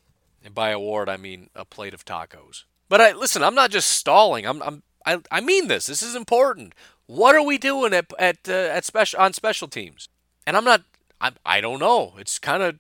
[0.43, 2.65] And by award, I mean a plate of tacos.
[2.89, 4.47] But I listen, I'm not just stalling.
[4.47, 5.85] I'm, I'm I, I mean this.
[5.85, 6.75] This is important.
[7.05, 10.09] What are we doing at at uh, at special on special teams?
[10.47, 10.83] And I'm not.
[11.21, 12.15] I I don't know.
[12.17, 12.79] It's kind of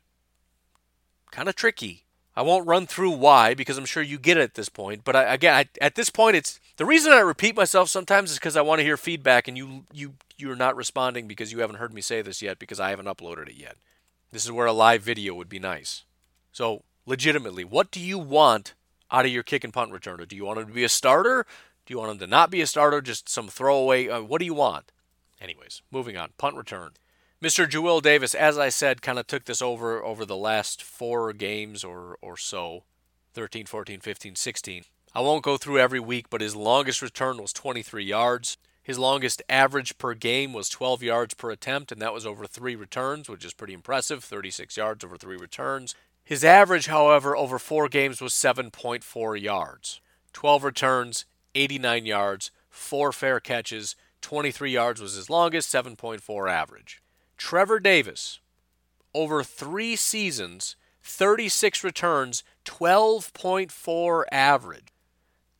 [1.30, 2.06] kind of tricky.
[2.34, 5.04] I won't run through why because I'm sure you get it at this point.
[5.04, 8.38] But I, again, I, at this point, it's the reason I repeat myself sometimes is
[8.38, 11.76] because I want to hear feedback, and you you you're not responding because you haven't
[11.76, 13.76] heard me say this yet because I haven't uploaded it yet.
[14.32, 16.04] This is where a live video would be nice.
[16.52, 18.74] So legitimately, what do you want
[19.10, 20.28] out of your kick and punt returner?
[20.28, 21.46] Do you want him to be a starter?
[21.86, 23.00] Do you want him to not be a starter?
[23.00, 24.08] Just some throwaway?
[24.08, 24.92] Uh, what do you want?
[25.40, 26.30] Anyways, moving on.
[26.36, 26.92] Punt return.
[27.42, 27.68] Mr.
[27.68, 31.84] Jawill Davis, as I said, kind of took this over over the last four games
[31.84, 32.84] or, or so
[33.34, 34.84] 13, 14, 15, 16.
[35.16, 38.58] I won't go through every week, but his longest return was 23 yards.
[38.82, 42.76] His longest average per game was 12 yards per attempt, and that was over three
[42.76, 45.94] returns, which is pretty impressive 36 yards over three returns.
[46.22, 50.02] His average, however, over four games was 7.4 yards.
[50.34, 51.24] 12 returns,
[51.54, 57.00] 89 yards, four fair catches, 23 yards was his longest, 7.4 average.
[57.38, 58.40] Trevor Davis,
[59.14, 64.88] over three seasons, 36 returns, 12.4 average.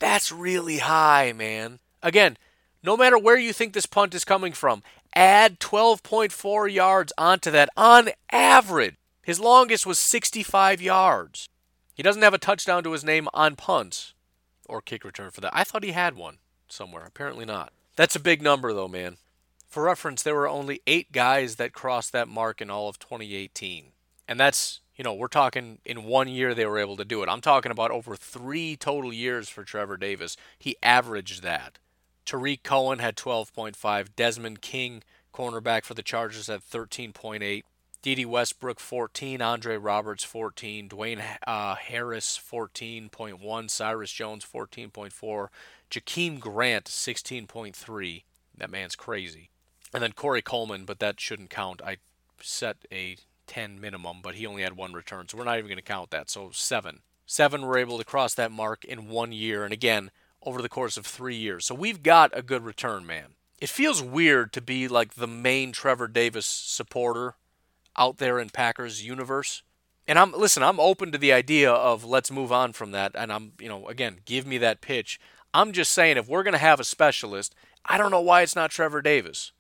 [0.07, 1.81] That's really high, man.
[2.01, 2.37] Again,
[2.81, 4.85] no matter where you think this punt is coming from,
[5.17, 8.95] add 12.4 yards onto that on average.
[9.25, 11.49] His longest was 65 yards.
[11.93, 14.15] He doesn't have a touchdown to his name on punts
[14.67, 15.51] or kick return for that.
[15.53, 16.39] I thought he had one
[16.69, 17.05] somewhere.
[17.05, 17.73] Apparently not.
[17.97, 19.17] That's a big number, though, man.
[19.67, 23.87] For reference, there were only eight guys that crossed that mark in all of 2018.
[24.29, 27.29] And that's, you know, we're talking in one year they were able to do it.
[27.29, 30.37] I'm talking about over three total years for Trevor Davis.
[30.59, 31.79] He averaged that.
[32.25, 34.09] Tarik Cohen had 12.5.
[34.17, 37.63] Desmond King, cornerback for the Chargers, had 13.8.
[38.03, 45.49] Dede Westbrook 14, Andre Roberts 14, Dwayne uh, Harris 14.1, Cyrus Jones 14.4,
[45.91, 48.23] Jakeem Grant 16.3.
[48.57, 49.51] That man's crazy.
[49.93, 51.83] And then Corey Coleman, but that shouldn't count.
[51.83, 51.97] I
[52.41, 55.77] set a 10 minimum, but he only had one return, so we're not even going
[55.77, 56.31] to count that.
[56.31, 57.01] So seven.
[57.27, 59.65] Seven were able to cross that mark in one year.
[59.65, 60.11] And again,
[60.43, 61.67] over the course of three years.
[61.67, 63.35] So we've got a good return, man.
[63.61, 67.35] It feels weird to be like the main Trevor Davis supporter
[67.97, 69.63] out there in Packers universe.
[70.07, 73.33] And I'm listen, I'm open to the idea of let's move on from that and
[73.33, 75.19] I'm, you know, again, give me that pitch.
[75.53, 77.55] I'm just saying if we're going to have a specialist,
[77.85, 79.53] I don't know why it's not Trevor Davis.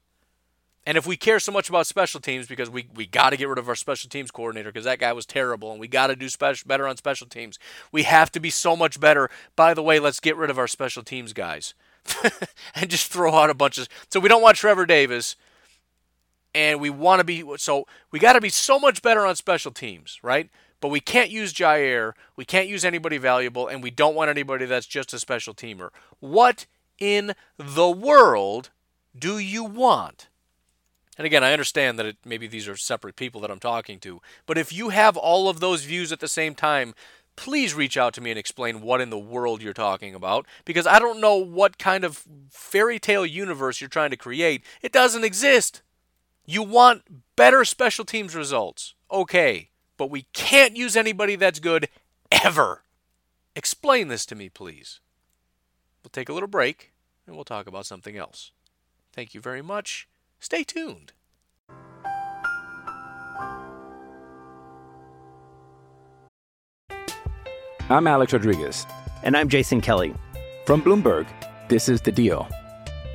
[0.86, 3.48] And if we care so much about special teams because we, we got to get
[3.48, 6.16] rid of our special teams coordinator because that guy was terrible and we got to
[6.16, 7.58] do special, better on special teams,
[7.90, 9.28] we have to be so much better.
[9.56, 11.74] By the way, let's get rid of our special teams guys
[12.76, 13.88] and just throw out a bunch of.
[14.10, 15.34] So we don't want Trevor Davis
[16.54, 17.44] and we want to be.
[17.56, 20.48] So we got to be so much better on special teams, right?
[20.80, 22.12] But we can't use Jaire.
[22.36, 25.88] We can't use anybody valuable and we don't want anybody that's just a special teamer.
[26.20, 26.66] What
[27.00, 28.70] in the world
[29.18, 30.28] do you want?
[31.18, 34.20] And again, I understand that it, maybe these are separate people that I'm talking to,
[34.46, 36.94] but if you have all of those views at the same time,
[37.36, 40.86] please reach out to me and explain what in the world you're talking about because
[40.86, 44.64] I don't know what kind of fairy tale universe you're trying to create.
[44.82, 45.82] It doesn't exist.
[46.46, 47.02] You want
[47.36, 48.94] better special teams results.
[49.10, 51.88] Okay, but we can't use anybody that's good
[52.32, 52.82] ever.
[53.54, 55.00] Explain this to me, please.
[56.02, 56.92] We'll take a little break
[57.26, 58.52] and we'll talk about something else.
[59.12, 60.08] Thank you very much.
[60.46, 61.12] Stay tuned.
[67.90, 68.86] I'm Alex Rodriguez.
[69.24, 70.14] And I'm Jason Kelly.
[70.64, 71.26] From Bloomberg,
[71.68, 72.48] this is The Deal.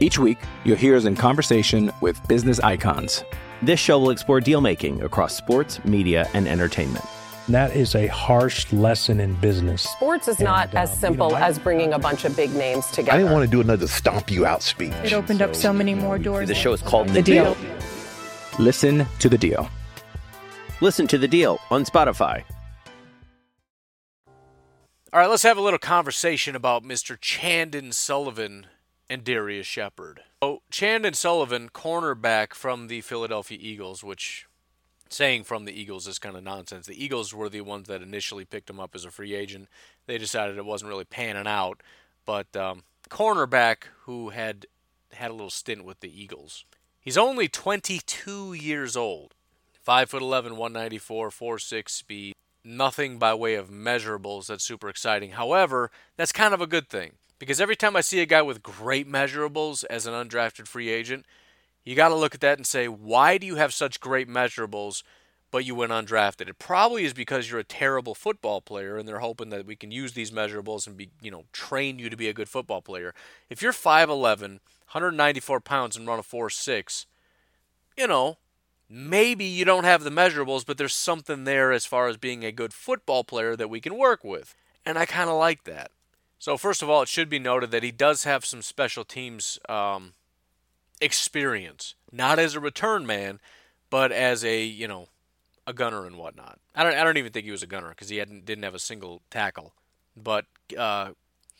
[0.01, 3.23] Each week, you'll hear us in conversation with business icons.
[3.61, 7.05] This show will explore deal making across sports, media, and entertainment.
[7.49, 9.81] That is a harsh lesson in business.
[9.81, 12.35] Sports is not And, uh, as you simple know, I- as bringing a bunch of
[12.35, 13.13] big names together.
[13.13, 14.93] I didn't want to do another stomp you out speech.
[15.03, 16.47] It opened up so many more doors.
[16.47, 17.55] The show is called The The Deal.
[17.55, 17.75] Deal.
[18.59, 19.69] Listen to The Deal.
[20.81, 22.43] Listen to The Deal on Spotify.
[25.13, 27.19] All right, let's have a little conversation about Mr.
[27.19, 28.67] Chandon Sullivan
[29.09, 30.21] and Darrius Shepherd.
[30.41, 34.45] So, Chandon Sullivan, cornerback from the Philadelphia Eagles, which
[35.11, 36.87] saying from the Eagles is kind of nonsense.
[36.87, 39.67] The Eagles were the ones that initially picked him up as a free agent.
[40.07, 41.81] They decided it wasn't really panning out,
[42.25, 44.65] but um, cornerback who had
[45.13, 46.65] had a little stint with the Eagles.
[46.99, 49.33] He's only 22 years old.
[49.81, 52.35] 5 foot 11, 194, 4.6 speed.
[52.63, 55.31] Nothing by way of measurables that's super exciting.
[55.31, 58.61] However, that's kind of a good thing because every time I see a guy with
[58.61, 61.25] great measurables as an undrafted free agent,
[61.83, 65.03] you got to look at that and say, why do you have such great measurables,
[65.49, 66.47] but you went undrafted?
[66.47, 69.91] It probably is because you're a terrible football player, and they're hoping that we can
[69.91, 73.13] use these measurables and be, you know, train you to be a good football player.
[73.49, 74.59] If you're 5'11,
[74.91, 77.05] 194 pounds, and run a 4'6,
[77.97, 78.37] you know,
[78.89, 82.51] maybe you don't have the measurables, but there's something there as far as being a
[82.51, 84.55] good football player that we can work with.
[84.85, 85.91] And I kind of like that.
[86.37, 89.59] So, first of all, it should be noted that he does have some special teams
[89.69, 90.13] um,
[91.01, 93.39] experience, not as a return man,
[93.89, 95.07] but as a, you know,
[95.67, 96.59] a gunner and whatnot.
[96.75, 98.75] I don't, I don't even think he was a gunner because he hadn't, didn't have
[98.75, 99.73] a single tackle.
[100.15, 100.45] But
[100.77, 101.11] uh,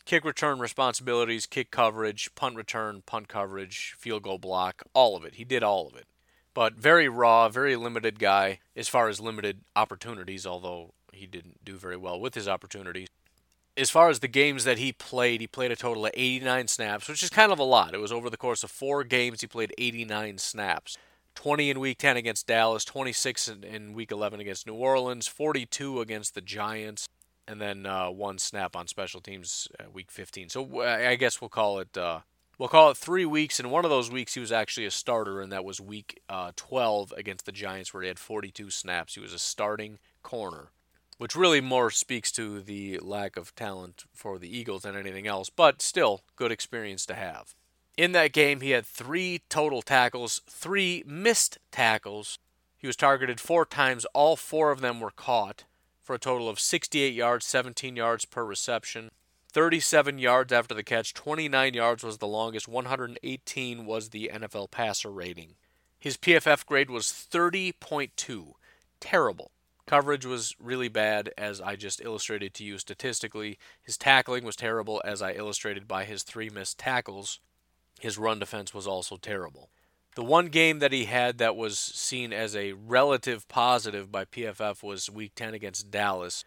[0.06, 5.36] kick return responsibilities, kick coverage, punt return, punt coverage, field goal block, all of it.
[5.36, 6.06] He did all of it.
[6.54, 11.78] But very raw, very limited guy as far as limited opportunities, although he didn't do
[11.78, 13.08] very well with his opportunities.
[13.78, 17.08] As far as the games that he played, he played a total of 89 snaps,
[17.08, 17.94] which is kind of a lot.
[17.94, 20.98] It was over the course of four games, he played 89 snaps.
[21.36, 26.02] 20 in week 10 against Dallas, 26 in, in week 11 against New Orleans, 42
[26.02, 27.08] against the Giants,
[27.48, 30.50] and then uh, one snap on special teams uh, week 15.
[30.50, 32.20] So I guess we'll call it uh,
[32.58, 33.60] we'll call it three weeks.
[33.60, 36.52] And one of those weeks he was actually a starter, and that was week uh,
[36.56, 39.16] 12 against the Giants, where he had 42 snaps.
[39.16, 40.70] He was a starting corner,
[41.22, 45.52] which really more speaks to the lack of talent for the Eagles than anything else.
[45.52, 47.54] But still, good experience to have.
[47.96, 52.40] In that game, he had three total tackles, three missed tackles.
[52.76, 54.04] He was targeted four times.
[54.16, 55.66] All four of them were caught
[56.02, 59.12] for a total of 68 yards, 17 yards per reception.
[59.52, 65.12] 37 yards after the catch, 29 yards was the longest, 118 was the NFL passer
[65.12, 65.54] rating.
[66.00, 68.54] His PFF grade was 30.2.
[69.00, 69.52] Terrible.
[69.88, 73.58] Coverage was really bad, as I just illustrated to you statistically.
[73.82, 77.40] His tackling was terrible, as I illustrated by his three missed tackles.
[78.00, 79.70] His run defense was also terrible.
[80.16, 84.84] The one game that he had that was seen as a relative positive by PFF
[84.84, 86.44] was Week 10 against Dallas.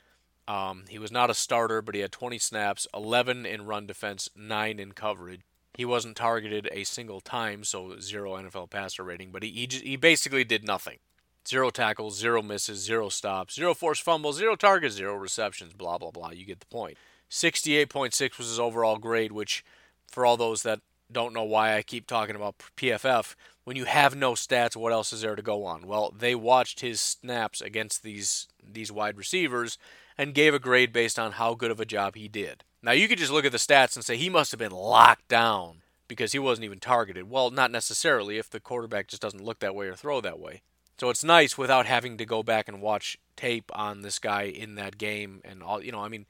[0.47, 4.29] Um, he was not a starter, but he had 20 snaps, 11 in run defense,
[4.37, 5.41] 9 in coverage.
[5.77, 9.97] He wasn't targeted a single time, so zero NFL passer rating, but he, he, he
[9.97, 10.99] basically did nothing.
[11.47, 16.11] Zero tackles, zero misses, zero stops, zero forced fumbles, zero targets, zero receptions, blah, blah,
[16.11, 16.31] blah.
[16.31, 16.97] You get the point.
[17.31, 19.65] 68.6 was his overall grade, which,
[20.11, 20.81] for all those that
[21.13, 23.35] don't know why I keep talking about PFF,
[23.65, 25.87] when you have no stats, what else is there to go on?
[25.87, 29.77] Well, they watched his snaps against these these wide receivers
[30.17, 32.65] and gave a grade based on how good of a job he did.
[32.83, 35.29] Now you could just look at the stats and say he must have been locked
[35.29, 37.31] down because he wasn't even targeted.
[37.31, 40.63] Well, not necessarily if the quarterback just doesn't look that way or throw that way.
[40.99, 44.77] So it's nice without having to go back and watch tape on this guy in
[44.77, 45.83] that game and all.
[45.83, 46.27] You know, I mean,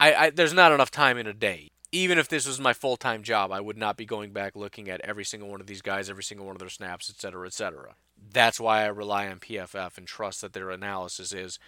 [0.00, 1.70] I, I there's not enough time in a day.
[1.92, 4.88] Even if this was my full time job, I would not be going back looking
[4.88, 7.46] at every single one of these guys, every single one of their snaps, et cetera,
[7.46, 7.94] et cetera.
[8.32, 11.58] That's why I rely on PFF and trust that their analysis is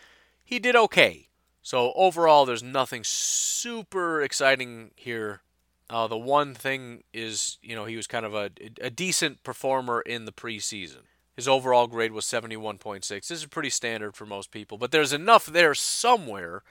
[0.45, 1.29] he did okay.
[1.63, 5.43] So overall, there's nothing super exciting here.
[5.91, 8.51] Uh, the one thing is, you know, he was kind of a,
[8.81, 11.03] a decent performer in the preseason.
[11.37, 13.07] His overall grade was 71.6.
[13.09, 16.63] This is pretty standard for most people, but there's enough there somewhere.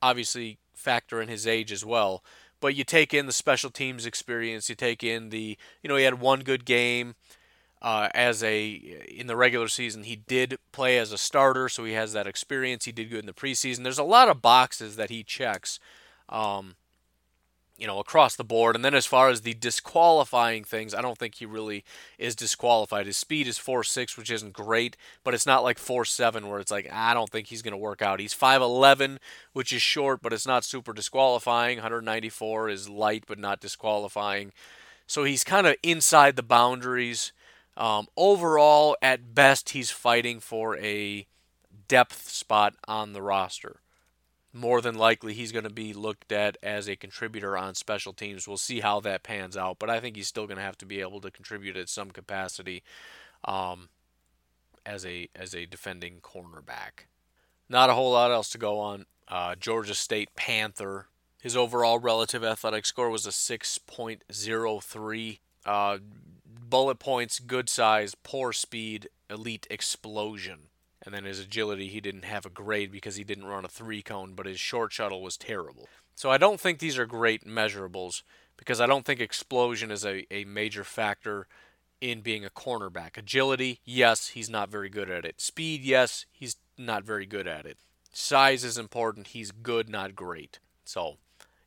[0.00, 2.22] Obviously, factor in his age as well.
[2.60, 4.68] But you take in the special teams experience.
[4.68, 7.16] You take in the, you know, he had one good game
[7.82, 10.04] uh, as a in the regular season.
[10.04, 12.84] He did play as a starter, so he has that experience.
[12.84, 13.82] He did good in the preseason.
[13.82, 15.80] There's a lot of boxes that he checks.
[16.28, 16.76] Um,
[17.78, 18.76] you know, across the board.
[18.76, 21.84] And then as far as the disqualifying things, I don't think he really
[22.18, 23.06] is disqualified.
[23.06, 26.88] His speed is 4.6, which isn't great, but it's not like 4.7 where it's like,
[26.92, 28.20] I don't think he's going to work out.
[28.20, 29.18] He's 5'11,
[29.52, 31.78] which is short, but it's not super disqualifying.
[31.78, 34.52] 194 is light, but not disqualifying.
[35.06, 37.32] So he's kind of inside the boundaries.
[37.76, 41.26] Um, overall, at best, he's fighting for a
[41.88, 43.80] depth spot on the roster
[44.52, 48.46] more than likely he's going to be looked at as a contributor on special teams.
[48.46, 50.86] We'll see how that pans out, but I think he's still going to have to
[50.86, 52.82] be able to contribute at some capacity
[53.44, 53.88] um,
[54.84, 57.06] as a as a defending cornerback.
[57.68, 59.06] Not a whole lot else to go on.
[59.28, 61.06] Uh, Georgia State Panther.
[61.40, 65.38] His overall relative athletic score was a 6.03.
[65.64, 65.98] Uh,
[66.46, 70.68] bullet points, good size, poor speed, elite explosion.
[71.04, 74.02] And then his agility, he didn't have a grade because he didn't run a three
[74.02, 75.88] cone, but his short shuttle was terrible.
[76.14, 78.22] So I don't think these are great measurables
[78.56, 81.48] because I don't think explosion is a, a major factor
[82.00, 83.16] in being a cornerback.
[83.16, 85.40] Agility, yes, he's not very good at it.
[85.40, 87.78] Speed, yes, he's not very good at it.
[88.12, 89.28] Size is important.
[89.28, 90.58] He's good, not great.
[90.84, 91.16] So,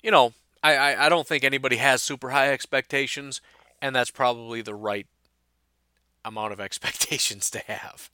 [0.03, 3.41] you know, I, I, I don't think anybody has super high expectations,
[3.81, 5.07] and that's probably the right
[6.23, 8.09] amount of expectations to have.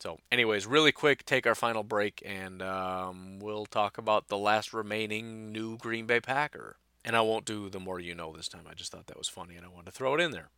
[0.00, 4.72] So, anyways, really quick, take our final break, and um, we'll talk about the last
[4.72, 6.76] remaining new Green Bay Packer.
[7.04, 8.66] And I won't do the more you know this time.
[8.70, 10.50] I just thought that was funny, and I wanted to throw it in there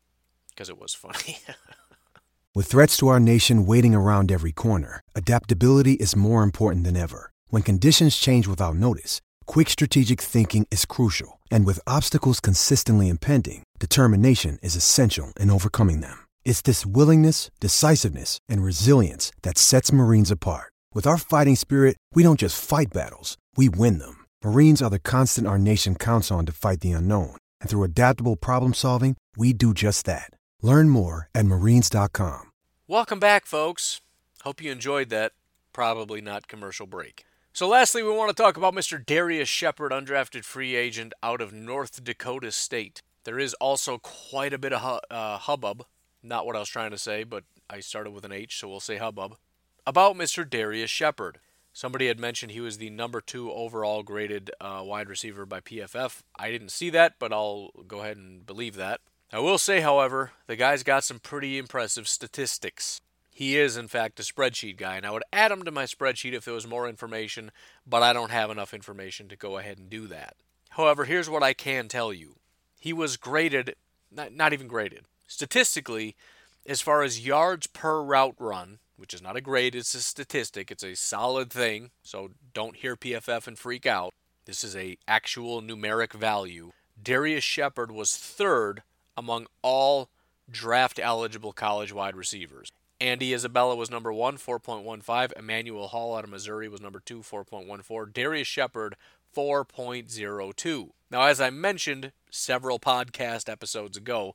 [0.50, 1.38] because it was funny.
[2.54, 7.30] With threats to our nation waiting around every corner, adaptability is more important than ever.
[7.48, 11.38] When conditions change without notice, quick strategic thinking is crucial.
[11.50, 16.26] And with obstacles consistently impending, determination is essential in overcoming them.
[16.44, 20.72] It's this willingness, decisiveness, and resilience that sets Marines apart.
[20.92, 24.26] With our fighting spirit, we don't just fight battles, we win them.
[24.44, 27.36] Marines are the constant our nation counts on to fight the unknown.
[27.60, 30.30] And through adaptable problem solving, we do just that.
[30.62, 32.50] Learn more at marines.com.
[32.88, 34.00] Welcome back, folks.
[34.42, 35.32] Hope you enjoyed that
[35.72, 37.24] probably not commercial break.
[37.52, 39.04] So, lastly, we want to talk about Mr.
[39.04, 43.02] Darrius Shepherd, undrafted free agent out of North Dakota State.
[43.24, 45.84] There is also quite a bit of hu- uh, hubbub
[46.22, 48.80] not what I was trying to say, but I started with an H, so we'll
[48.80, 49.36] say hubbub.
[49.86, 50.48] About Mr.
[50.48, 51.38] Darrius Shepherd.
[51.72, 56.22] Somebody had mentioned he was the number two overall graded uh, wide receiver by PFF.
[56.36, 59.00] I didn't see that, but I'll go ahead and believe that.
[59.32, 63.00] I will say, however, the guy's got some pretty impressive statistics.
[63.32, 66.32] He is, in fact, a spreadsheet guy, and I would add him to my spreadsheet
[66.32, 67.52] if there was more information,
[67.86, 70.34] but I don't have enough information to go ahead and do that.
[70.70, 72.36] However, here's what I can tell you
[72.80, 73.76] he was graded,
[74.10, 76.16] not, not even graded, statistically,
[76.66, 80.70] as far as yards per route run, which is not a grade, it's a statistic,
[80.70, 84.12] it's a solid thing, so don't hear PFF and freak out.
[84.44, 86.72] This is a actual numeric value.
[87.00, 88.82] Darrius Shepherd was third
[89.16, 90.10] among all
[90.50, 92.72] draft eligible college wide receivers.
[93.00, 95.32] Andy Isabella was number one, 4.15.
[95.38, 98.12] Emmanuel Hall out of Missouri was number two, 4.14.
[98.12, 98.96] Darrius Shepherd,
[99.34, 100.90] 4.02.
[101.10, 104.34] Now, as I mentioned several podcast episodes ago,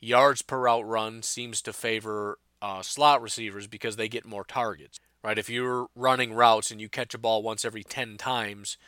[0.00, 4.98] yards per route run seems to favor uh, slot receivers because they get more targets,
[5.22, 5.38] right?
[5.38, 8.78] If you're running routes and you catch a ball once every 10 times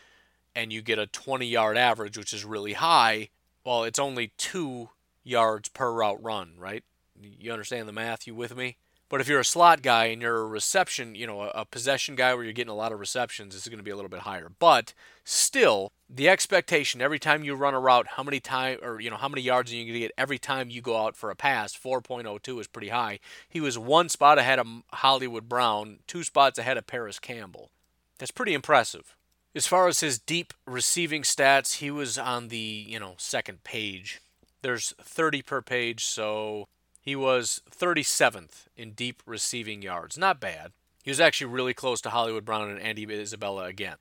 [0.55, 3.29] and you get a 20 yard average, which is really high,
[3.65, 4.91] well, it's only two
[5.25, 6.85] yards per route run, right?
[7.21, 8.27] You understand the math?
[8.27, 8.77] You with me?
[9.09, 12.17] But if you're a slot guy and you're a reception, you know, a, a possession
[12.17, 14.09] guy where you're getting a lot of receptions, this is going to be a little
[14.09, 14.51] bit higher.
[14.59, 14.95] But
[15.25, 19.17] still, the expectation every time you run a route, how many time or you know
[19.17, 21.37] how many yards are you going to get every time you go out for a
[21.37, 21.77] pass?
[21.77, 23.19] 4.02 is pretty high.
[23.49, 27.71] He was one spot ahead of Hollywood Brown, two spots ahead of Parris Campbell.
[28.19, 29.17] That's pretty impressive.
[29.55, 34.21] As far as his deep receiving stats, he was on the you know second page.
[34.63, 36.69] There's 30 per page, so
[37.01, 40.19] he was 37th in deep receiving yards.
[40.19, 40.73] Not bad.
[41.03, 43.97] He was actually really close to Hollywood Brown and Andy Isabella again.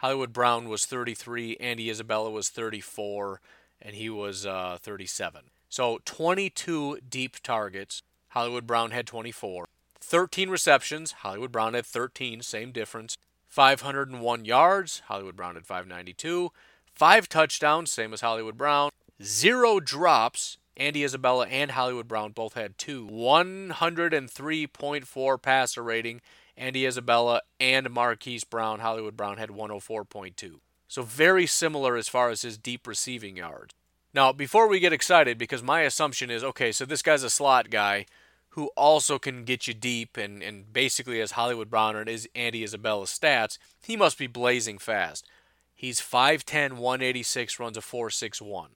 [0.00, 3.42] Hollywood Brown was 33, Andy Isabella was 34,
[3.82, 5.50] and he was uh, 37.
[5.68, 8.00] So 22 deep targets.
[8.30, 9.66] Hollywood Brown had 24.
[10.00, 11.12] 13 receptions.
[11.12, 13.18] Hollywood Brown had 13, same difference.
[13.48, 15.02] 501 yards.
[15.06, 16.50] Hollywood Brown had 592.
[16.94, 18.88] Five touchdowns, same as Hollywood Brown.
[19.22, 20.56] Zero drops.
[20.78, 23.06] Andy Isabella and Hollywood Brown both had two.
[23.06, 26.22] 103.4 passer rating.
[26.60, 30.60] Andy Isabella and Marquise Brown, Hollywood Brown, had 104.2.
[30.88, 33.74] So very similar as far as his deep receiving yards.
[34.12, 37.70] Now, before we get excited, because my assumption is okay, so this guy's a slot
[37.70, 38.04] guy
[38.50, 42.62] who also can get you deep and, and basically as Hollywood Brown and is Andy
[42.62, 45.26] Isabella's stats, he must be blazing fast.
[45.74, 48.66] He's 5'10, 186, runs a 4'6'1.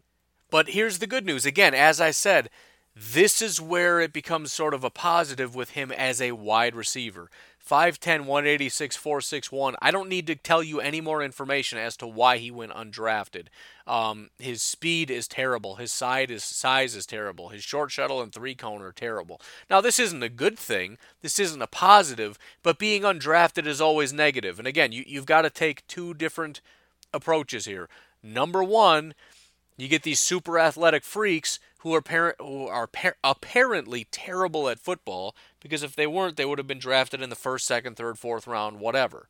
[0.51, 1.45] But here's the good news.
[1.45, 2.49] Again, as I said,
[2.97, 7.29] this is where it becomes sort of a positive with him as a wide receiver.
[7.69, 9.77] 5'10, 186, 461.
[9.81, 13.47] I don't need to tell you any more information as to why he went undrafted.
[13.87, 15.77] Um, his speed is terrible.
[15.77, 17.49] His side is, size is terrible.
[17.49, 19.41] His short shuttle and three cone are terrible.
[19.71, 20.99] Now, this isn't a good thing.
[21.23, 24.59] This isn't a positive, but being undrafted is always negative.
[24.59, 26.61] And again, you, you've got to take two different
[27.15, 27.89] approaches here.
[28.23, 29.15] Number one,
[29.77, 34.79] you get these super athletic freaks who are par- who are par- apparently terrible at
[34.79, 35.35] football
[35.65, 38.47] because if they weren't, they would have been drafted in the first, second, third, fourth
[38.47, 39.29] round, whatever.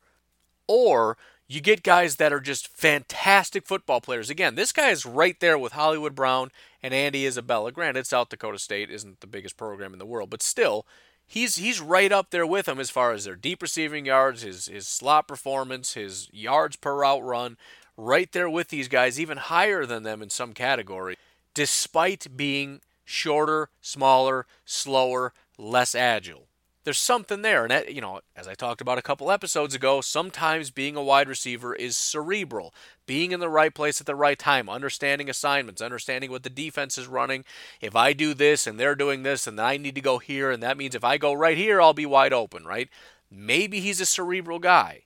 [0.66, 1.16] Or
[1.48, 4.28] you get guys that are just fantastic football players.
[4.28, 6.50] Again, this guy is right there with Hollywood Brown
[6.82, 7.72] and Andy Isabella.
[7.72, 10.84] Granted, South Dakota State isn't the biggest program in the world, but still,
[11.26, 14.66] he's he's right up there with them as far as their deep receiving yards, his
[14.66, 17.56] his slot performance, his yards per route run,
[17.96, 21.16] right there with these guys, even higher than them in some category
[21.54, 26.48] despite being shorter, smaller, slower, less agile.
[26.84, 27.62] There's something there.
[27.62, 31.02] And, that, you know, as I talked about a couple episodes ago, sometimes being a
[31.02, 32.74] wide receiver is cerebral.
[33.06, 36.98] Being in the right place at the right time, understanding assignments, understanding what the defense
[36.98, 37.44] is running.
[37.80, 40.62] If I do this and they're doing this, and I need to go here, and
[40.62, 42.90] that means if I go right here, I'll be wide open, right?
[43.30, 45.04] Maybe he's a cerebral guy.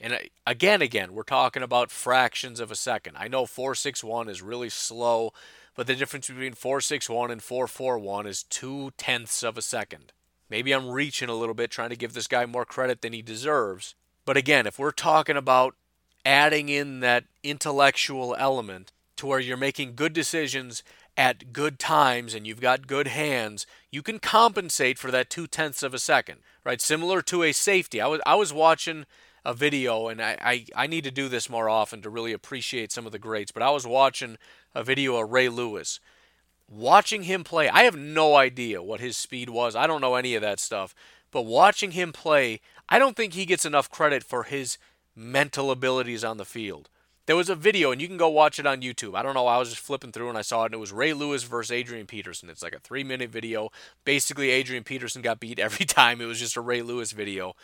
[0.00, 3.16] And uh, again, again, we're talking about fractions of a second.
[3.16, 5.32] I know 461 is really slow,
[5.74, 10.12] but the difference between 461 and 441 is two tenths of a second.
[10.50, 13.22] Maybe I'm reaching a little bit trying to give this guy more credit than he
[13.22, 13.94] deserves.
[14.24, 15.74] But again, if we're talking about
[16.24, 20.82] adding in that intellectual element to where you're making good decisions
[21.16, 25.82] at good times and you've got good hands, you can compensate for that two tenths
[25.82, 26.80] of a second, right?
[26.80, 28.00] Similar to a safety.
[28.00, 29.06] I was I was watching
[29.44, 32.92] a video, and I, I, I need to do this more often to really appreciate
[32.92, 33.52] some of the greats.
[33.52, 34.38] But I was watching
[34.74, 36.00] a video of Ray Lewis.
[36.68, 39.76] Watching him play, I have no idea what his speed was.
[39.76, 40.94] I don't know any of that stuff.
[41.30, 44.78] But watching him play, I don't think he gets enough credit for his
[45.16, 46.88] mental abilities on the field.
[47.26, 49.14] There was a video, and you can go watch it on YouTube.
[49.14, 49.46] I don't know.
[49.46, 51.70] I was just flipping through and I saw it, and it was Ray Lewis versus
[51.70, 52.50] Adrian Peterson.
[52.50, 53.70] It's like a three minute video.
[54.04, 56.20] Basically, Adrian Peterson got beat every time.
[56.20, 57.54] It was just a Ray Lewis video.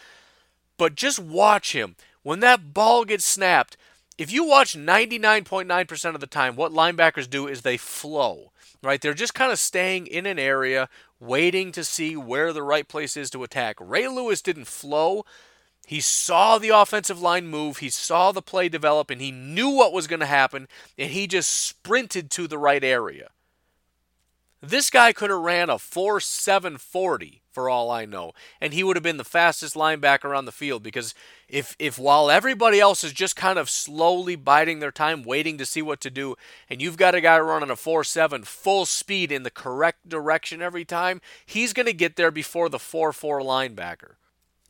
[0.79, 1.97] But just watch him.
[2.22, 3.76] When that ball gets snapped,
[4.16, 8.53] if you watch 99.9% of the time, what linebackers do is they flow,
[8.83, 9.01] right?
[9.01, 10.89] They're just kind of staying in an area,
[11.20, 13.76] waiting to see where the right place is to attack.
[13.79, 15.24] Ray Lewis didn't flow.
[15.87, 19.93] He saw the offensive line move, he saw the play develop, and he knew what
[19.93, 20.68] was going to happen,
[20.99, 23.31] and he just sprinted to the right area.
[24.61, 29.02] This guy could have ran a 4.740 for all I know, and he would have
[29.02, 31.12] been the fastest linebacker on the field because
[31.48, 35.66] if if while everybody else is just kind of slowly biding their time waiting to
[35.66, 36.36] see what to do
[36.70, 40.84] and you've got a guy running a 4-7 full speed in the correct direction every
[40.84, 44.17] time, he's going to get there before the 4-4 linebacker.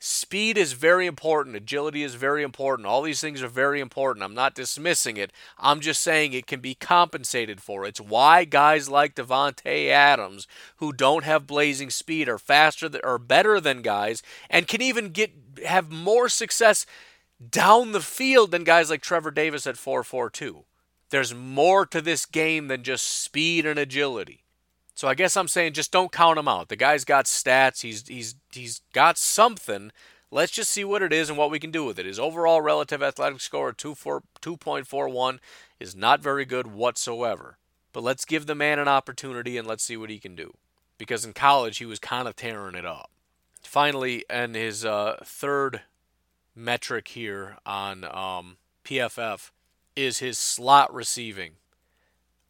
[0.00, 1.56] Speed is very important.
[1.56, 2.86] Agility is very important.
[2.86, 4.24] All these things are very important.
[4.24, 5.32] I'm not dismissing it.
[5.58, 7.84] I'm just saying it can be compensated for.
[7.84, 10.46] It's why guys like Davante Adams,
[10.76, 15.32] who don't have blazing speed, are faster or better than guys, and can even get
[15.66, 16.86] have more success
[17.50, 20.64] down the field than guys like Trevor Davis at 4.42.
[21.10, 24.44] There's more to this game than just speed and agility.
[24.98, 26.70] So I guess I'm saying just don't count him out.
[26.70, 27.82] The guy's got stats.
[27.82, 29.92] He's he's he's got something.
[30.32, 32.04] Let's just see what it is and what we can do with it.
[32.04, 35.38] His overall relative athletic score of 2.41
[35.78, 37.58] is not very good whatsoever.
[37.92, 40.54] But let's give the man an opportunity and let's see what he can do.
[40.98, 43.08] Because in college, he was kind of tearing it up.
[43.62, 45.82] Finally, and his uh, third
[46.56, 49.52] metric here on um, PFF
[49.94, 51.52] is his slot receiving.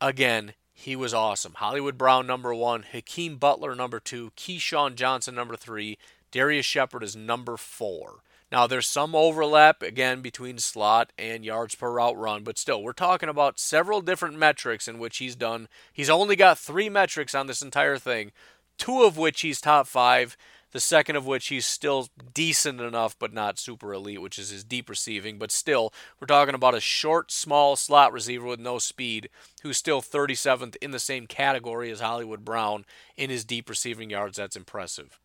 [0.00, 1.54] Again, he was awesome.
[1.56, 2.84] Hollywood Brown, number one.
[2.84, 4.30] Hakeem Butler, number two.
[4.36, 5.98] KeeSean Johnson, number three.
[6.30, 8.22] Darrius Shepherd is number four.
[8.52, 12.92] Now, there's some overlap, again, between slot and yards per route run, but still, we're
[12.92, 15.66] talking about several different metrics in which he's done.
[15.92, 18.30] He's only got three metrics on this entire thing,
[18.78, 20.36] two of which he's top five
[20.72, 24.64] the second of which he's still decent enough but not super elite, which is his
[24.64, 25.38] deep receiving.
[25.38, 29.30] But still, we're talking about a short, small slot receiver with no speed
[29.62, 32.84] who's still 37th in the same category as Hollywood Brown
[33.16, 34.36] in his deep receiving yards.
[34.36, 35.18] That's impressive.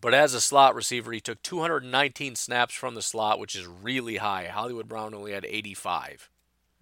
[0.00, 4.16] But as a slot receiver, he took 219 snaps from the slot, which is really
[4.16, 4.46] high.
[4.46, 6.30] Hollywood Brown only had 85.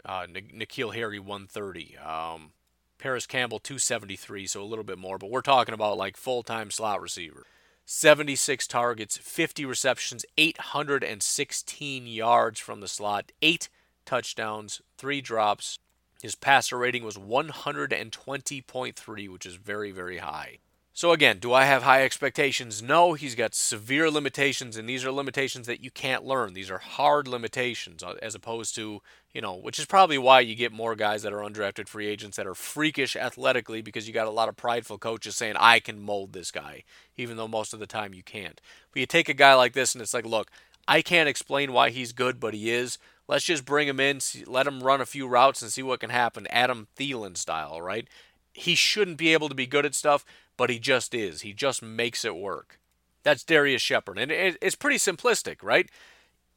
[0.05, 1.97] Uh, N'Keal Harry 130.
[1.99, 2.53] Um,
[2.99, 5.19] Parris Campbell 273, so a little bit more.
[5.19, 7.45] But we're talking about like full time slot receiver.
[7.91, 13.70] 76 targets, 50 receptions, 816 yards from the slot, 8
[14.05, 15.78] touchdowns, 3 drops.
[16.20, 20.59] His passer rating was 120.3, which is very, very high.
[20.99, 22.82] So, again, do I have high expectations?
[22.82, 26.55] No, he's got severe limitations, and these are limitations that you can't learn.
[26.55, 29.01] These are hard limitations, uh, as opposed to,
[29.32, 32.36] you know, which is probably why you get more guys that are undrafted free agents
[32.36, 36.03] that are freakish athletically because you got a lot of prideful coaches saying, I can
[36.03, 36.82] mold this guy,
[37.16, 38.61] even though most of the time you can't.
[38.92, 40.51] But you take a guy like this, and it's like, look,
[40.88, 42.99] I can't explain why he's good, but he is.
[43.28, 44.18] Let's just bring him in,
[44.49, 46.49] let him run a few routes, and see what can happen.
[46.51, 48.09] Adam Thielen style, right?
[48.53, 50.24] He shouldn't be able to be good at stuff
[50.59, 51.41] but he just is.
[51.41, 52.79] He just makes it work.
[53.23, 54.19] That's Darrius Shepherd.
[54.19, 55.89] And it's pretty simplistic, right?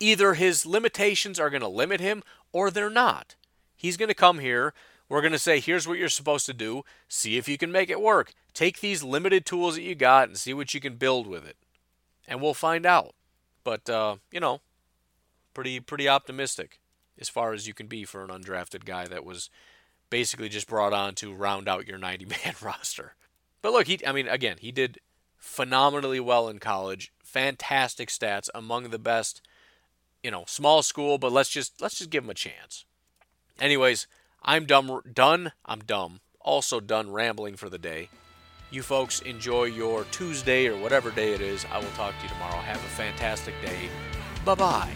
[0.02, 3.36] Either his limitations are going to limit him or they're not.
[3.78, 4.74] He's going to come here.
[5.08, 6.84] We're going to say, here's what you're supposed to do.
[7.08, 8.34] See if you can make it work.
[8.54, 11.58] Take these limited tools that you got and see what you can build with it.
[12.28, 13.14] And we'll find out.
[13.64, 14.62] But, uh, you know,
[15.54, 16.80] pretty, pretty optimistic
[17.20, 19.52] as far as you can be for an undrafted guy that was
[20.10, 23.14] basically just brought on to round out your 90 man roster.
[23.62, 25.00] But look, he I mean again, he did
[25.38, 27.12] phenomenally well in college.
[27.24, 29.42] Fantastic stats, among the best.
[30.24, 32.86] You know, small school, but let's just let's just give him a chance.
[33.60, 34.08] Anyways,
[34.44, 35.52] I'm dumb done.
[35.66, 36.20] I'm dumb.
[36.40, 38.10] Also done rambling for the day.
[38.72, 41.66] You folks enjoy your Tuesday or whatever day it is.
[41.72, 42.56] I will talk to you tomorrow.
[42.62, 43.90] Have a fantastic day.
[44.46, 44.90] Bye-bye.